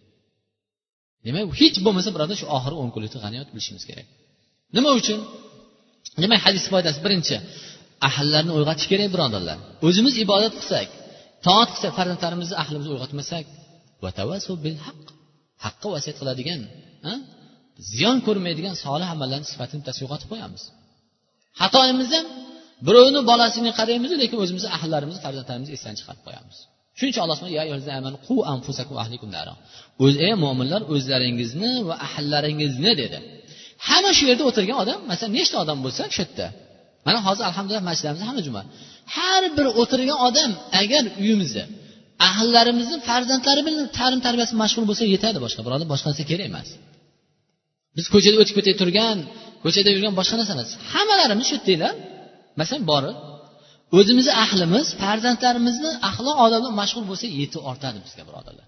demak 1.26 1.44
hech 1.60 1.76
bo'lmasa 1.86 2.10
birodar 2.16 2.36
shu 2.40 2.46
oxirgi 2.56 2.78
o'n 2.82 2.90
kunlikni 2.94 3.18
g'aniyat 3.24 3.48
bilishimiz 3.54 3.84
kerak. 3.88 4.06
Nima 4.76 4.90
uchun? 5.00 5.18
Demak 6.22 6.40
hadis 6.46 6.64
foydasi. 6.72 6.98
Birinchi 7.06 7.36
ahllarni 8.08 8.52
uyg'otish 8.58 8.88
kerak 8.92 9.08
birodarlar. 9.14 9.58
O'zimiz 9.86 10.14
ibodat 10.24 10.54
qilsak 10.58 10.88
toat 11.46 11.68
qilsak 11.74 11.92
farzandlarimizni 11.98 12.56
ahlimizni 12.62 12.92
uyg'otmasak 12.96 13.44
haqqa 15.64 15.88
vasiyat 15.94 16.16
qiladigan 16.20 16.61
ziyon 17.92 18.18
ko'rmaydigan 18.26 18.74
solih 18.85 19.09
amallarni 19.14 19.46
sifatini 19.52 19.82
tasvir 19.88 20.02
yo'qotib 20.06 20.28
qo'yamiz. 20.32 20.62
Xatoyimiz 21.61 22.09
ham 22.16 22.26
birovni 22.87 23.20
bolasiga 23.30 23.72
qaraymiz 23.80 24.11
lekin 24.22 24.38
o'zimizni 24.44 24.70
ahllarimizni 24.76 25.20
farzandlarimizni 25.26 25.72
esdan 25.76 25.94
chiqarib 25.98 26.22
qo'yamiz. 26.26 26.56
Shuning 26.98 27.12
uchun 27.12 27.22
alloh 27.24 27.38
o'z 30.04 30.14
ey 30.26 30.32
mo'minlar 30.44 30.80
o'zlaringizni 30.94 31.72
va 31.88 31.94
ahllaringizni 32.07 32.92
dedi. 33.03 33.18
Hamma 33.88 34.11
shu 34.18 34.24
yerda 34.30 34.44
o'tirgan 34.51 34.76
odam 34.84 34.99
masalan 35.11 35.32
nechta 35.38 35.57
odam 35.64 35.78
bo'lsa 35.84 36.03
shu 36.14 36.20
yerda. 36.24 36.47
Mana 37.07 37.18
hozir 37.26 37.44
alhamdulillah 37.51 37.84
masjidimizda 37.90 38.24
hamma 38.30 38.42
juma. 38.49 38.62
Har 39.16 39.42
bir 39.57 39.66
o'tirgan 39.80 40.18
odam 40.28 40.51
agar 40.82 41.05
uyimizda 41.22 41.64
ahllarimizni 42.28 42.98
farzandlari 43.08 43.62
bilan 43.68 43.86
ta'lim 43.98 44.20
tarbiyasi 44.26 44.54
mashg'ul 44.62 44.84
bo'lsa 44.90 45.04
yetadi 45.14 45.38
boshqa 45.44 45.60
birodar 45.66 45.86
boshqa 45.92 46.06
narsa 46.10 46.24
kerak 46.30 46.46
emas. 46.50 46.68
Biz 47.96 48.06
ko'chada 48.14 48.36
o'tib 48.42 48.54
ketay 48.58 48.74
turgan 48.82 49.18
ko'chada 49.64 49.88
yurgan 49.94 50.14
boshqa 50.20 50.34
narsa 50.40 50.52
emas 50.56 50.70
hammalarimiz 50.92 51.46
shu 51.50 51.56
yerdanglar 51.58 51.94
masalan 52.60 52.84
borib 52.92 53.16
o'zimizni 53.98 54.32
ahlimiz 54.44 54.86
farzandlarimizni 55.02 55.90
axloq 56.08 56.36
odob 56.46 56.60
bilan 56.62 56.74
mashg'ul 56.80 57.04
bo'lsa 57.10 57.26
yetib 57.40 57.62
ortadi 57.70 57.98
bizga 58.06 58.22
birodarlar. 58.28 58.66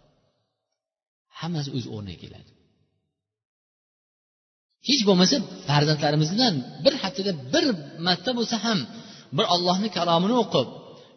Hammasi 1.41 1.69
o'z 1.77 1.85
o'rniga 1.95 2.19
keladi. 2.25 2.51
Hech 4.89 5.03
bo'lmasa 5.09 5.37
farzandlarimizdan 5.69 6.55
bir 6.85 6.95
haftada 7.03 7.33
bir 7.53 7.65
marta 8.07 8.31
bo'lsa 8.39 8.57
ham 8.65 8.79
bir 9.37 9.47
ollohni 9.55 9.89
kalomini 9.97 10.35
o'qib 10.43 10.69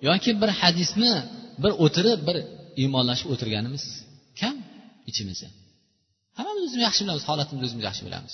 yoki 0.08 0.32
bir 0.42 0.50
hadisni 0.62 1.14
bir 1.64 1.72
o'tirib 1.86 2.20
bir 2.28 2.38
iymonlashib 2.82 3.28
o'tirganimiz 3.34 3.84
kam 4.40 4.56
ichimizda. 5.10 5.50
Hammamiz 6.38 6.64
o'zimiz 6.68 6.84
yaxshi 6.88 7.02
bilamiz 7.06 7.24
holatimizni 7.30 7.66
o'zimiz 7.68 7.86
yaxshi 7.90 8.04
bilamiz. 8.08 8.34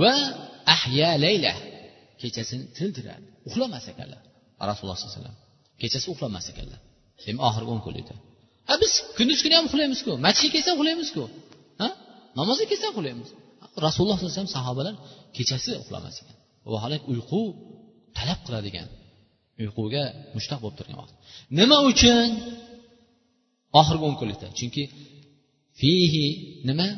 Va 0.00 0.14
ahya 0.74 1.10
layla 1.24 1.54
kechasini 2.20 2.64
tildiradi. 2.78 3.26
Uxlamas 3.48 3.84
ekanlar 3.92 4.20
rasululloh 4.70 4.96
sallallohu 4.98 5.16
alayhi 5.16 5.22
vasallam. 5.22 5.38
Kechasi 5.82 6.06
uxlamas 6.14 6.46
ekanlar. 6.52 6.80
Demak 7.26 7.44
oxirgi 7.48 7.70
o'n 7.74 7.82
kunlikda 7.86 8.14
a 8.72 8.74
biz 8.82 8.92
kunduz 9.18 9.40
kuni 9.44 9.54
ham 9.58 9.64
uxlaymizku 9.70 10.12
masjidga 10.26 10.52
kelsa 10.54 10.70
uxlaymizku. 10.76 11.22
Ha? 11.82 11.88
Namozga 12.38 12.66
kelsa 12.72 12.86
uxlaymiz. 12.92 13.28
Rasululloh 13.86 14.16
sallallohu 14.16 14.30
alayhi 14.30 14.38
vasallam 14.38 14.54
sahobalar 14.58 14.94
kechasi 15.36 15.70
uxlamas 15.82 16.16
ekan. 16.22 16.36
Vaholanki 16.72 17.06
uyqu 17.12 17.40
talab 18.16 18.40
qiladigan 18.46 18.88
uyquga 19.60 20.04
mushtaq 20.36 20.58
bo'lib 20.62 20.76
turgan 20.78 20.96
vaqt. 21.02 21.14
Nima 21.58 21.78
uchun? 21.90 22.28
Oxirgi 23.80 24.04
o'n 24.08 24.16
kunlikda. 24.20 24.48
Chunki 24.58 24.82
fihi 25.80 26.26
nima? 26.68 26.88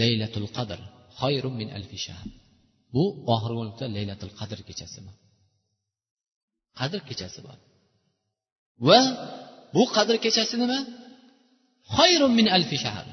Laylatul 0.00 0.48
qadr. 0.56 0.78
Xayrun 1.20 1.54
min 1.60 1.68
alfi 1.78 1.98
shahr. 2.06 2.28
Bu 2.94 3.04
oxirgi 3.34 3.58
o'nlikda 3.62 3.86
laylatul 3.96 4.32
qadr 4.40 4.58
kechasi 4.68 5.00
qadr 6.78 7.00
kechasi 7.08 7.40
bor. 7.46 7.58
Va 8.88 9.00
bu 9.74 9.82
qadr 9.96 10.14
kechasi 10.24 10.54
nima? 10.62 10.78
Xayrun 11.96 12.32
min 12.38 12.46
alfi 12.56 12.76
shahr. 12.84 13.06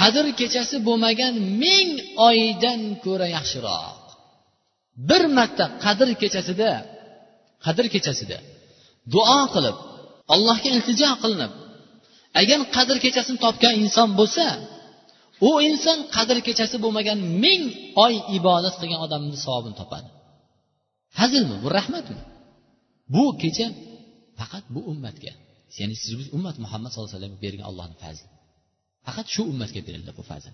Qadr 0.00 0.24
kechasi 0.40 0.76
bo'lmagan 0.88 1.34
ming 1.62 1.90
oydan 2.28 2.80
ko'ra 3.04 3.26
yaxshiroq. 3.36 4.00
Bir 5.08 5.22
marta 5.36 5.64
qadr 5.84 6.08
kechasida 6.22 6.70
qadr 7.64 7.84
kechasida. 7.94 8.38
Duo 9.14 9.40
qilib 9.54 9.76
allohga 10.34 10.68
iltijo 10.76 11.10
qilinib 11.22 11.52
agar 12.40 12.58
qadr 12.76 12.96
kechasini 13.04 13.38
topgan 13.44 13.74
inson 13.84 14.08
bo'lsa 14.20 14.46
u 15.48 15.50
inson 15.68 15.98
qadr 16.16 16.36
kechasi 16.46 16.76
bo'lmagan 16.84 17.18
ming 17.44 17.62
oy 18.04 18.14
ibodat 18.38 18.74
qilgan 18.80 19.00
odamni 19.06 19.36
savobini 19.44 19.76
topadi. 19.80 20.08
Hazilmi? 21.20 21.56
Bu 21.64 21.68
rahmatmi? 21.78 22.20
Bu 23.14 23.24
kecha 23.42 23.66
faqat 24.38 24.64
bu 24.74 24.80
ummatga 24.92 25.32
ya'ni 25.78 25.94
siz 26.02 26.12
biz 26.20 26.28
ummat 26.36 26.56
muhammad 26.64 26.88
sallallohu 26.90 27.10
alayhi 27.10 27.18
vasallamga 27.18 27.40
bergan 27.44 27.64
allohni 27.70 27.96
fazli. 28.04 28.28
Faqat 29.06 29.26
shu 29.34 29.42
ummatga 29.52 29.80
berildi 29.86 30.12
bu 30.18 30.22
fazl. 30.30 30.52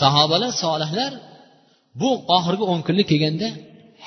Sahobalar 0.00 0.52
solihlar 0.64 1.12
bu 2.00 2.10
oxirgi 2.36 2.64
o'n 2.72 2.80
kunlik 2.86 3.06
kelganda 3.12 3.48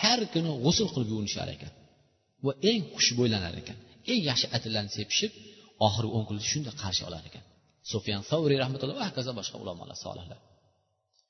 har 0.02 0.20
kuni 0.34 0.52
g'usul 0.64 0.88
qilib 0.93 1.10
yuvinishar 1.14 1.47
ekan 1.56 1.72
va 2.46 2.52
eng 2.72 2.82
xushbo'ylanar 2.96 3.54
ekan. 3.62 3.78
Eng 4.12 4.22
yaxshi 4.30 4.48
atirlarni 4.56 4.92
sepishib 4.98 5.32
oxirgi 5.88 6.12
o'n 6.18 6.24
kunni 6.28 6.44
shunday 6.52 6.74
qarshi 6.84 7.04
olar 7.10 7.24
ekan. 7.30 7.44
Sufyan 7.92 8.22
savriy 8.30 8.58
rahmatulloh 8.64 8.96
va 9.02 9.06
hokazo 9.10 9.32
boshqa 9.40 9.58
ulamolar 9.64 9.98
solihlar. 10.06 10.40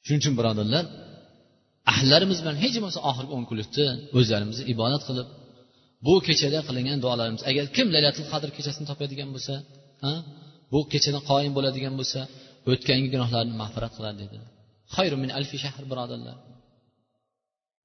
Shuning 0.05 0.21
uchun 0.23 0.33
birodarlar 0.39 0.85
ahllarimiz 1.93 2.37
bilan 2.43 2.57
hech 2.63 2.75
bo'lmasa 2.75 2.99
oxirgi 3.09 3.31
o'n 3.37 3.45
kunlikda 3.49 3.85
o'zlarimizni 4.17 4.63
ibodat 4.73 5.03
qilib 5.09 5.27
bu 6.05 6.13
kechada 6.27 6.59
qilingan 6.67 6.97
duolarimiz 7.03 7.41
agar 7.49 7.65
kim 7.75 7.87
laylatul 7.95 8.27
qadr 8.31 8.49
kechasini 8.57 8.85
topadigan 8.91 9.29
bo'lsa 9.35 9.53
ha 10.05 10.13
bu 10.73 10.79
kechada 10.91 11.19
qoyim 11.29 11.51
bo'ladigan 11.57 11.93
bo'lsa 11.99 12.19
o'tgangi 12.71 13.07
gunohlarini 13.13 13.55
mag'firat 13.61 13.93
qiladi 13.97 14.17
dedi. 14.23 14.37
Xayru 14.95 15.15
min 15.23 15.29
alfi 15.37 15.57
shahr 15.63 15.83
birodarlar. 15.91 16.37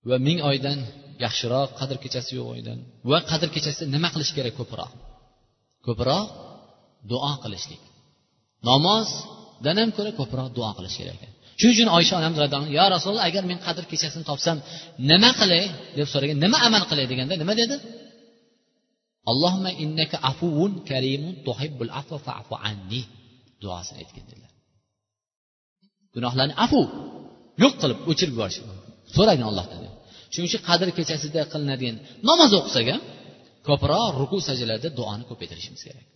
Va 0.08 0.16
ming 0.26 0.38
oydan 0.50 0.78
yaxshiroq 1.24 1.70
qadr 1.80 1.96
kechasi 2.04 2.30
yo'q 2.38 2.48
oydan 2.54 2.78
va 3.10 3.18
qadr 3.30 3.48
kechasida 3.54 3.86
nima 3.94 4.08
qilish 4.14 4.32
kerak 4.36 4.54
ko'proq? 4.60 4.90
Ko'proq 5.86 6.26
duo 7.10 7.32
qilishlik. 7.44 7.82
Namozdan 8.68 9.76
ham 9.80 9.90
ko'ra 9.96 10.10
ko'proq 10.20 10.48
duo 10.56 10.70
qilish 10.78 10.96
kerak. 11.00 11.18
Ekan 11.18 11.32
shuning 11.60 11.74
uchun 11.76 11.88
oysha 11.98 12.14
onamiz 12.20 12.38
radhiyallohu 12.44 12.74
yo 12.78 12.84
rasululloh 12.94 13.24
agar 13.30 13.42
men 13.50 13.58
qadr 13.66 13.84
kechasini 13.90 14.24
topsam 14.30 14.56
nima 15.10 15.30
qilay? 15.40 15.64
deb 15.98 16.06
so'ragan 16.12 16.36
nima 16.44 16.58
amal 16.66 16.82
qilay? 16.90 17.04
deganda 17.12 17.34
nima? 17.42 17.54
dedi. 17.60 17.76
Allohimma 19.30 19.70
innaka 19.84 20.16
afuvun 20.30 20.72
karimun 20.90 21.34
tuhibbul 21.46 21.92
afva 22.00 22.18
fa'fu 22.26 22.54
anni 22.70 23.02
duosini 23.62 23.98
aytgin 24.02 24.24
dedilar. 24.30 24.52
Gunohlarni 26.14 26.54
afu 26.64 26.80
yo'q 27.62 27.74
qilib 27.80 27.98
o'chirib 28.10 28.34
yuborish 28.34 28.58
so'ragan 29.16 29.46
allohdan 29.50 29.80
shuning 30.34 30.48
uchun 30.50 30.62
qadr 30.68 30.88
kechasida 30.98 31.40
qilinadigan 31.52 31.96
namoz 32.28 32.50
o'qisak 32.60 32.86
ham 32.92 33.02
ko'proq 33.68 34.12
ruku 34.22 34.36
sajdalarda 34.48 34.88
duoni 34.98 35.24
ko'paytirishimiz 35.30 35.82
kerak. 35.88 36.06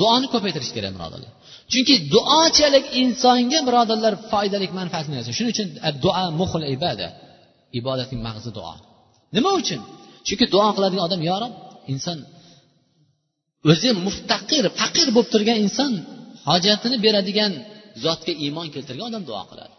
Duoni 0.00 0.26
ko'paytirish 0.34 0.72
kerak 0.76 0.92
birodarlar. 0.96 1.32
Chunki 1.72 1.94
duochalik 2.14 2.86
insonga 3.02 3.60
birodarlar 3.68 4.14
foydali 4.30 4.66
manfaatli 4.80 5.12
narsa 5.16 5.30
shuning 5.38 5.52
uchun 5.54 5.68
duo 6.04 6.24
muhul 6.40 6.64
ibada 6.76 7.08
ibodatning 7.78 8.20
mag'zi 8.28 8.50
duo. 8.58 8.74
Nima 9.36 9.50
uchun? 9.60 9.80
Chunki 10.26 10.44
duo 10.54 10.68
qiladigan 10.76 11.04
odam 11.08 11.20
yo 11.28 11.36
rob 11.42 11.52
inson 11.92 12.18
o'zi 13.72 13.88
muftaqir 14.06 14.64
faqir 14.80 15.08
bo'lib 15.16 15.30
turgan 15.34 15.58
inson 15.66 15.92
hojatini 16.48 16.96
beradigan 17.06 17.52
zotga 18.04 18.32
iymon 18.44 18.66
keltirgan 18.74 19.06
odam 19.10 19.22
duo 19.30 19.42
qiladi. 19.50 19.74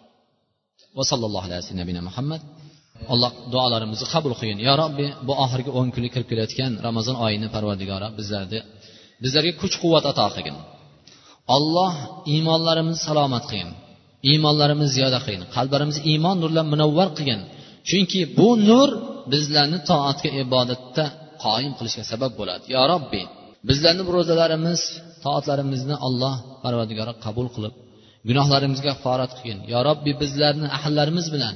Va 0.97 1.03
sallallohu 1.11 1.45
alayhi 1.49 2.01
muhammad 2.09 2.41
alloh 3.14 3.32
duolarimizni 3.54 4.08
qabul 4.14 4.34
qilgin. 4.39 4.60
Yo 4.68 4.74
robbi 4.82 5.06
bu 5.28 5.34
oxirgi 5.43 5.72
o'n 5.80 5.88
kunlik 5.93 6.12
kirib 6.16 6.28
kelayotgan 6.32 6.72
ramazon 6.88 7.16
oyini 7.26 7.47
parvardigora 7.56 8.08
bizlarni 8.20 8.60
bizlarga 9.24 9.54
kuch 9.62 9.76
quvvat 9.82 10.06
ato 10.12 10.26
qilgin. 10.36 10.56
Olloh 11.56 11.93
iymonlarimizni 12.34 13.02
salomat 13.08 13.43
qilgin. 13.50 13.70
Iymonlarimizni 14.32 14.93
ziyoda 14.97 15.20
qilgin. 15.26 15.43
Qalblarimizni 15.56 16.02
iymon 16.12 16.38
nurlar 16.43 16.66
munavvar 16.74 17.10
qilgin. 17.18 17.41
Chunki 17.89 18.20
bu 18.38 18.50
nur 18.70 18.89
bizlarni 19.34 19.80
toatga 19.89 20.30
ibodatda 20.43 21.04
qoyim 21.43 21.74
qilishga 21.78 22.04
sabab 22.12 22.32
bo'ladi. 22.39 22.64
Yo 22.76 22.82
robbi 22.91 23.22
bizlarni 23.70 24.04
ro'zalarimiz 24.16 24.82
toatlarimizni 25.26 25.95
alloh 26.08 26.36
parvardigori 26.64 27.14
qabul 27.26 27.47
qilib 27.56 27.74
gunohlarimizga 28.30 28.93
farat 29.04 29.32
qilgin. 29.38 29.60
Yo 29.74 29.80
robbi 29.88 30.12
bizlarni 30.22 30.68
ahllarimiz 30.78 31.28
bilan 31.36 31.56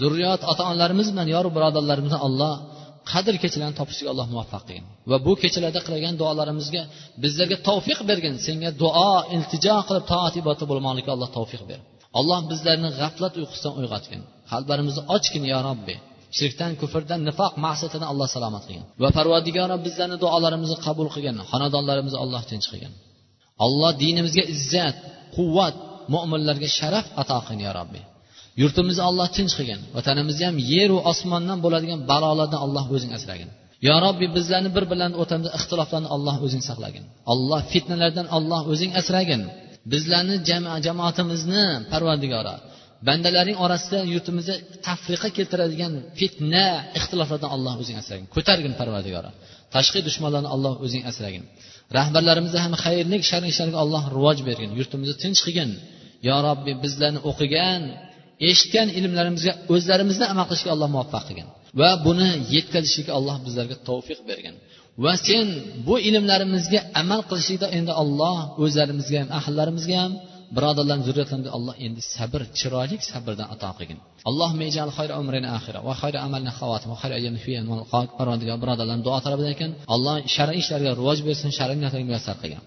zurriyot 0.00 0.40
ota 0.50 0.62
onalarimiz 0.70 1.08
bilan 1.12 1.28
yoru 1.34 1.48
birodarlarimizni 1.56 2.18
alloh 2.26 2.54
qadr 3.12 3.34
kechalarni 3.42 3.76
topishga 3.80 4.08
alloh 4.12 4.26
muvaffaq 4.32 4.62
qilgin. 4.68 4.86
Va 5.10 5.16
bu 5.26 5.32
kechalarda 5.42 5.80
qilgan 5.88 6.14
duolarimizga 6.22 6.82
bizlarga 7.22 7.56
tavfiq 7.68 7.98
bergin. 8.10 8.34
Senga 8.46 8.70
duo 8.82 9.12
iltijo 9.36 9.76
qilib 9.88 10.04
toat 10.12 10.34
ibodatda 10.40 10.64
bo'lmoqlikka 10.70 11.10
alloh 11.16 11.30
tavfiq 11.38 11.62
ber 11.70 11.80
alloh 12.18 12.40
bizlarni 12.50 12.88
g'aflat 13.00 13.34
uyqusidan 13.40 13.72
uyg'otgin. 13.80 14.20
Qalblarimizni 14.52 15.02
ochgin 15.16 15.44
yo 15.52 15.58
robbi. 15.68 15.94
Shirkdan 16.38 16.72
kufrdan 16.80 17.20
nifoq 17.28 17.52
maqsadidan 17.66 18.08
alloh 18.12 18.28
salomat 18.36 18.62
qilgin. 18.68 18.84
Va 19.02 19.08
parvadigoro 19.18 19.76
bizlarni 19.86 20.16
duolarimizni 20.24 20.78
qabul 20.86 21.08
qilgin. 21.14 21.36
Xonadonlarimizni 21.50 22.18
alloh 22.24 22.42
tinch 22.50 22.66
qilgin. 22.72 22.92
Alloh 23.66 23.90
dinimizga 24.02 24.44
izzat 24.54 24.96
quvvat 25.36 25.74
mo'minlarga 26.14 26.68
sharaf 26.78 27.06
ato 27.22 27.36
qilgin 27.46 27.64
yo 27.68 27.74
robbiy 27.80 28.04
yurtimizni 28.60 29.02
alloh 29.10 29.26
tinch 29.36 29.52
qilgin. 29.58 29.80
Vatanimizni 29.96 30.44
ham 30.48 30.56
yeru 30.74 30.96
osmondan 31.12 31.58
bo'ladigan 31.64 32.00
balolardan 32.10 32.60
alloh 32.66 32.84
o'zing 32.96 33.12
asragin. 33.18 33.48
Yo 33.86 33.94
robbiy 34.04 34.28
bizlarni 34.36 34.70
bir 34.76 34.84
bilan 34.92 35.12
o'rtamizda 35.20 35.50
ixtiloflarni 35.58 36.08
alloh 36.16 36.36
o'zing 36.46 36.62
saqlagin. 36.68 37.04
Alloh 37.32 37.60
fitnalardan 37.72 38.26
alloh 38.36 38.62
o'zing 38.72 38.90
asragin. 39.00 39.42
Bizlarni 39.92 40.36
jamoatimizni 40.86 41.64
parvardigora 41.92 42.54
bandalaring 43.08 43.58
orasida 43.64 43.98
yurtimizda 44.14 44.54
tafriqa 44.86 45.28
keltiradigan 45.36 45.92
fitna 46.18 46.66
ixtiloflardan 46.98 47.50
alloh 47.56 47.74
o'zing 47.82 47.96
asragin. 48.02 48.26
Ko'targin 48.34 48.74
parvardigora. 48.80 49.30
Tashqi 49.74 50.00
dushmanlarni 50.08 50.50
alloh 50.54 50.74
o'zing 50.84 51.02
asragin. 51.10 51.44
Rahbarlarimizni 51.98 52.60
ham 52.64 52.74
xayrlik 52.84 53.22
sharli 53.30 53.48
ishlarga 53.52 53.78
alloh 53.84 54.02
rivoj 54.16 54.38
bergin. 54.48 54.70
Yurtimizni 54.78 55.16
tinch 55.22 55.40
qilgin. 55.46 55.70
Yo 56.28 56.36
robbiy 56.46 56.74
bizlarni 56.84 57.20
o'qigan 57.30 57.80
eshitgan 58.50 58.88
ilmlarimizga 58.98 59.52
o'zlarimizni 59.74 60.26
amal 60.32 60.46
qilishga 60.50 60.70
alloh 60.74 60.88
muvaffaq 60.94 61.24
qilgin. 61.28 61.48
Va 61.80 61.90
buni 62.06 62.30
yetkazishlikka 62.54 63.12
alloh 63.18 63.36
bizlarga 63.46 63.76
tavfiq 63.88 64.20
bergin. 64.30 64.54
Va 65.04 65.12
sen 65.26 65.46
bu 65.86 65.94
ilmlarimizga 66.08 66.80
amal 67.02 67.20
qilishlikda 67.30 67.66
endi 67.78 67.92
olloh 68.02 68.36
o'zlarimizga 68.64 69.18
ham 69.22 69.30
ahillarimizga 69.38 69.96
ham 70.02 70.12
birodarlarni 70.56 71.04
zurriyatlarimizga 71.08 71.52
alloh 71.58 71.74
endi 71.86 72.00
sabr 72.14 72.40
chiroyli 72.58 72.96
sabrdan 73.10 73.46
ato 73.54 73.70
qilgin. 73.78 73.98
Allohumma 74.28 74.64
ijal 74.70 74.90
xayra 74.98 75.14
umrina 75.22 75.48
axira 75.58 75.78
va 75.88 75.94
xayra 76.02 76.18
amalna 76.26 76.52
xavatim 76.58 76.88
va 76.92 76.98
xayra 77.02 77.16
parvardigor 78.18 78.58
birodarlarim 78.64 79.02
duo 79.06 79.18
talab 79.24 79.40
ekan. 79.54 79.70
Alloh 79.94 80.14
shar'iy 80.34 80.60
ishlarga 80.62 80.90
rivoj 81.00 81.18
bersin 81.28 81.50
shar'iy 81.58 81.78
narsalarga 81.84 82.08
muyassar 82.10 82.36
qilgan 82.42 82.64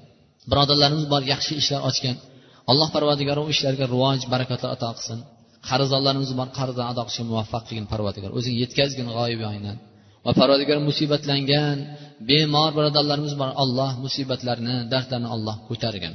birodarlarimiz 0.51 1.05
bor 1.13 1.21
yaxshi 1.33 1.53
ishlar 1.61 1.81
ochgan 1.89 2.15
alloh 2.71 2.87
parvardigori 2.95 3.41
u 3.45 3.47
ishlarga 3.55 3.85
rivoj 3.93 4.19
barakatlar 4.33 4.69
ato 4.75 4.89
qilsin. 4.97 5.19
qarzdorlarimiz 5.68 6.30
bor 6.38 6.48
qarzdan 6.58 6.86
ado 6.92 7.02
qilishga 7.06 7.24
muvaffaq 7.30 7.62
qilgin 7.68 7.86
parvardigor 7.92 8.30
o'zing 8.38 8.54
yetkazgin 8.62 9.06
g'oyib 9.16 9.40
yoyingdan 9.46 9.76
va 10.26 10.32
parvardigor 10.40 10.78
musibatlangan 10.88 11.76
bemor 12.28 12.70
birodarlarimiz 12.76 13.34
bor 13.40 13.50
alloh 13.62 13.90
musibatlarni 14.04 14.74
dardlarni 14.92 15.28
alloh 15.36 15.56
ko'targin 15.68 16.14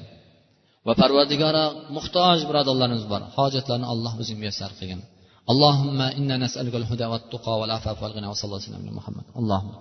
va 0.88 0.93
parvardigora 1.01 1.63
muhtoj 1.97 2.38
birodarlarimiz 2.49 3.05
bor 3.11 3.21
hojatlarni 3.38 3.88
alloh 3.93 4.13
o'zing 4.21 4.38
muyassar 4.41 4.71
qilgin 4.79 5.01
اللهم 5.53 5.99
إنا 6.19 6.36
نسألك 6.45 6.75
الهدى 6.81 7.05
والتقى 7.11 7.53
والعفاف 7.59 7.97
والغنى 8.03 8.27
وصلى 8.31 8.45
الله 8.47 8.59
عليه 8.61 8.69
وسلم 8.69 8.83
محمد 8.99 9.25
اللهم 9.39 9.71